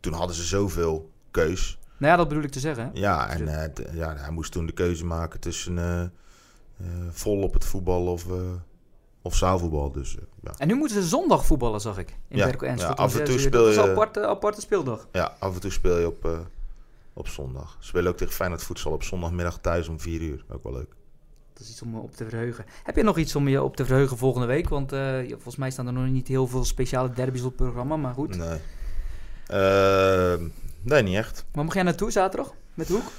Toen 0.00 0.12
hadden 0.12 0.36
ze 0.36 0.42
zoveel 0.42 1.10
keus. 1.30 1.78
Nou 1.96 2.12
ja, 2.12 2.18
dat 2.18 2.28
bedoel 2.28 2.44
ik 2.44 2.50
te 2.50 2.60
zeggen. 2.60 2.90
Ja, 2.94 3.28
en 3.28 3.72
ja, 3.92 4.16
hij 4.16 4.30
moest 4.30 4.52
toen 4.52 4.66
de 4.66 4.72
keuze 4.72 5.04
maken 5.04 5.40
tussen 5.40 6.12
vol 7.10 7.42
op 7.42 7.52
het 7.52 7.64
voetbal 7.64 8.06
of 8.06 8.26
of 9.22 9.34
zaalvoetbal. 9.34 9.92
Dus, 9.92 10.14
uh, 10.14 10.20
ja. 10.42 10.52
En 10.56 10.68
nu 10.68 10.74
moeten 10.74 11.02
ze 11.02 11.08
zondag 11.08 11.46
voetballen, 11.46 11.80
zag 11.80 11.98
ik. 11.98 12.16
In 12.28 12.36
ja, 12.36 12.52
ja, 12.60 12.86
af 12.88 13.18
en 13.18 13.24
toe 13.24 13.38
speel 13.38 13.68
je... 13.68 13.74
Dat 13.74 13.84
is 13.84 13.90
een 13.90 13.90
aparte, 13.90 14.26
aparte 14.26 14.60
speeldag. 14.60 15.06
Ja, 15.12 15.34
af 15.38 15.54
en 15.54 15.60
toe 15.60 15.70
speel 15.70 15.98
je 15.98 16.06
op, 16.06 16.24
uh, 16.24 16.38
op 17.18 17.28
zondag. 17.28 17.76
Ze 17.80 17.86
spelen 17.86 18.10
ook 18.10 18.16
tegen 18.16 18.34
Feyenoord 18.34 18.62
voedsel 18.62 18.92
op 18.92 19.02
zondagmiddag 19.02 19.58
thuis 19.58 19.88
om 19.88 20.00
4 20.00 20.20
uur. 20.20 20.44
Ook 20.48 20.62
wel 20.62 20.72
leuk. 20.72 20.94
Dat 21.52 21.62
is 21.62 21.70
iets 21.70 21.82
om 21.82 21.94
op 21.94 22.16
te 22.16 22.28
verheugen. 22.28 22.64
Heb 22.82 22.96
je 22.96 23.02
nog 23.02 23.18
iets 23.18 23.36
om 23.36 23.48
je 23.48 23.62
op 23.62 23.76
te 23.76 23.84
verheugen 23.84 24.16
volgende 24.16 24.46
week? 24.46 24.68
Want 24.68 24.92
uh, 24.92 25.18
volgens 25.28 25.56
mij 25.56 25.70
staan 25.70 25.86
er 25.86 25.92
nog 25.92 26.06
niet 26.06 26.28
heel 26.28 26.46
veel 26.46 26.64
speciale 26.64 27.12
derbies 27.12 27.42
op 27.42 27.46
het 27.46 27.56
programma, 27.56 27.96
maar 27.96 28.14
goed. 28.14 28.36
Nee. 28.36 28.58
Ehm, 29.46 30.48
nee, 30.82 31.02
niet 31.02 31.16
echt. 31.16 31.44
Waar 31.52 31.64
mag 31.64 31.74
jij 31.74 31.82
naartoe 31.82 32.10
zaterdag? 32.10 32.54
Met 32.74 32.88
Hoek? 32.88 33.10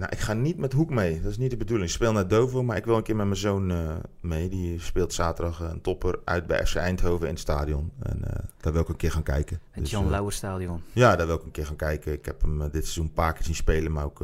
Nou, 0.00 0.12
ik 0.12 0.18
ga 0.18 0.32
niet 0.32 0.56
met 0.56 0.72
Hoek 0.72 0.90
mee. 0.90 1.20
Dat 1.20 1.30
is 1.30 1.38
niet 1.38 1.50
de 1.50 1.56
bedoeling. 1.56 1.88
Ik 1.88 1.94
speel 1.94 2.12
naar 2.12 2.28
Dovo, 2.28 2.62
maar 2.62 2.76
ik 2.76 2.84
wil 2.84 2.96
een 2.96 3.02
keer 3.02 3.16
met 3.16 3.26
mijn 3.26 3.38
zoon 3.38 3.70
uh, 3.70 3.96
mee. 4.20 4.48
Die 4.48 4.80
speelt 4.80 5.12
zaterdag 5.12 5.60
een 5.60 5.80
topper 5.80 6.18
uit 6.24 6.46
bij 6.46 6.66
FC 6.66 6.74
Eindhoven 6.74 7.26
in 7.26 7.32
het 7.32 7.40
stadion. 7.42 7.92
En 8.02 8.18
uh, 8.18 8.30
daar 8.60 8.72
wil 8.72 8.82
ik 8.82 8.88
een 8.88 8.96
keer 8.96 9.10
gaan 9.10 9.22
kijken. 9.22 9.60
Het 9.70 9.82
dus, 9.82 9.90
Jan 9.90 10.04
uh, 10.04 10.10
Lauwer 10.10 10.32
stadion. 10.32 10.82
Ja, 10.92 11.16
daar 11.16 11.26
wil 11.26 11.36
ik 11.36 11.42
een 11.42 11.50
keer 11.50 11.66
gaan 11.66 11.76
kijken. 11.76 12.12
Ik 12.12 12.24
heb 12.24 12.40
hem 12.40 12.58
dit 12.58 12.70
seizoen 12.72 13.04
een 13.04 13.12
paar 13.12 13.32
keer 13.32 13.44
zien 13.44 13.54
spelen, 13.54 13.92
maar 13.92 14.04
ook 14.04 14.18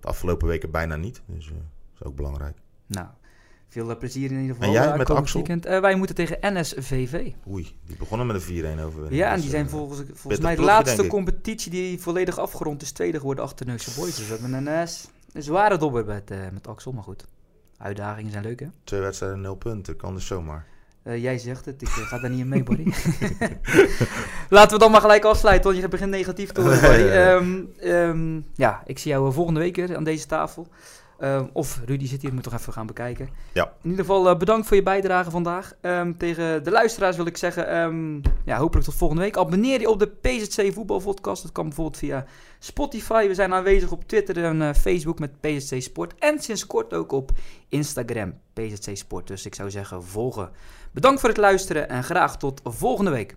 de 0.00 0.08
afgelopen 0.08 0.48
weken 0.48 0.70
bijna 0.70 0.96
niet. 0.96 1.22
Dus 1.26 1.46
dat 1.46 1.56
is 1.94 2.02
ook 2.02 2.16
belangrijk. 2.16 2.56
Nou, 2.86 3.06
veel 3.70 3.96
plezier 3.98 4.30
in 4.30 4.40
ieder 4.40 4.54
geval. 4.54 4.68
En 4.68 4.82
jij 4.82 4.96
met 4.96 5.10
Axel? 5.10 5.44
wij 5.80 5.94
moeten 5.94 6.16
tegen 6.16 6.38
NSVV. 6.40 7.32
Oei, 7.48 7.76
die 7.86 7.96
begonnen 7.96 8.26
met 8.26 8.48
een 8.48 8.78
4-1 8.78 8.82
over. 8.84 9.14
Ja, 9.14 9.32
en 9.32 9.40
die 9.40 9.50
zijn 9.50 9.68
volgens, 9.68 10.02
volgens 10.12 10.42
mij 10.42 10.54
de 10.54 10.62
laatste 10.62 11.06
competitie 11.06 11.70
die 11.70 12.00
volledig 12.00 12.38
afgerond 12.38 12.82
is 12.82 12.92
tweede 12.92 13.18
geworden 13.18 13.44
achter 13.44 13.66
Neuse 13.66 14.00
Boys. 14.00 14.16
Dus 14.16 14.28
we 14.28 14.32
hebben 14.32 14.66
een 14.66 14.86
een 15.32 15.42
zware 15.42 15.78
dobber 15.78 16.04
met, 16.04 16.28
met 16.52 16.66
Axel, 16.66 16.92
maar 16.92 17.02
goed. 17.02 17.24
Uitdagingen 17.78 18.32
zijn 18.32 18.44
leuk, 18.44 18.60
hè? 18.60 18.66
Twee 18.84 19.00
wedstrijden, 19.00 19.40
nul 19.40 19.54
punten. 19.54 19.96
Kan 19.96 20.14
dus 20.14 20.26
zomaar. 20.26 20.66
Uh, 21.04 21.22
jij 21.22 21.38
zegt 21.38 21.64
het, 21.64 21.82
ik 21.82 21.88
uh, 21.88 21.94
ga 21.94 22.18
daar 22.18 22.30
niet 22.30 22.40
in 22.40 22.48
mee, 22.48 22.62
Barry. 22.62 22.84
Laten 24.48 24.72
we 24.72 24.78
dan 24.78 24.90
maar 24.90 25.00
gelijk 25.00 25.24
afsluiten, 25.24 25.70
want 25.70 25.82
je 25.82 25.88
begint 25.88 26.10
negatief 26.10 26.52
te 26.52 26.62
worden, 26.62 26.80
Barry. 26.80 27.32
Um, 27.32 27.72
um, 27.94 28.44
ja, 28.54 28.82
ik 28.86 28.98
zie 28.98 29.10
jou 29.10 29.32
volgende 29.32 29.60
week 29.60 29.76
weer 29.76 29.96
aan 29.96 30.04
deze 30.04 30.26
tafel. 30.26 30.68
Uh, 31.22 31.42
of 31.52 31.80
Rudy 31.84 32.06
zit 32.06 32.22
hier, 32.22 32.34
moet 32.34 32.42
toch 32.42 32.52
even 32.52 32.72
gaan 32.72 32.86
bekijken. 32.86 33.28
Ja. 33.52 33.72
In 33.82 33.90
ieder 33.90 34.04
geval 34.04 34.30
uh, 34.30 34.36
bedankt 34.36 34.66
voor 34.66 34.76
je 34.76 34.82
bijdrage 34.82 35.30
vandaag. 35.30 35.74
Um, 35.80 36.16
tegen 36.16 36.64
de 36.64 36.70
luisteraars 36.70 37.16
wil 37.16 37.26
ik 37.26 37.36
zeggen, 37.36 37.76
um, 37.76 38.20
ja, 38.44 38.56
hopelijk 38.56 38.86
tot 38.86 38.94
volgende 38.94 39.22
week. 39.22 39.36
Abonneer 39.36 39.80
je 39.80 39.90
op 39.90 39.98
de 39.98 40.06
PZC 40.06 40.72
Voetbalpodcast. 40.72 41.42
Dat 41.42 41.52
kan 41.52 41.64
bijvoorbeeld 41.64 41.96
via 41.96 42.24
Spotify. 42.58 43.26
We 43.26 43.34
zijn 43.34 43.54
aanwezig 43.54 43.90
op 43.90 44.04
Twitter 44.04 44.44
en 44.44 44.60
uh, 44.60 44.72
Facebook 44.72 45.18
met 45.18 45.40
PZC 45.40 45.82
Sport. 45.82 46.14
En 46.18 46.38
sinds 46.38 46.66
kort 46.66 46.94
ook 46.94 47.12
op 47.12 47.30
Instagram, 47.68 48.34
PZC 48.52 48.96
Sport. 48.96 49.26
Dus 49.26 49.46
ik 49.46 49.54
zou 49.54 49.70
zeggen, 49.70 50.04
volgen. 50.04 50.50
Bedankt 50.92 51.20
voor 51.20 51.28
het 51.28 51.38
luisteren 51.38 51.88
en 51.88 52.04
graag 52.04 52.36
tot 52.36 52.60
volgende 52.64 53.10
week. 53.10 53.36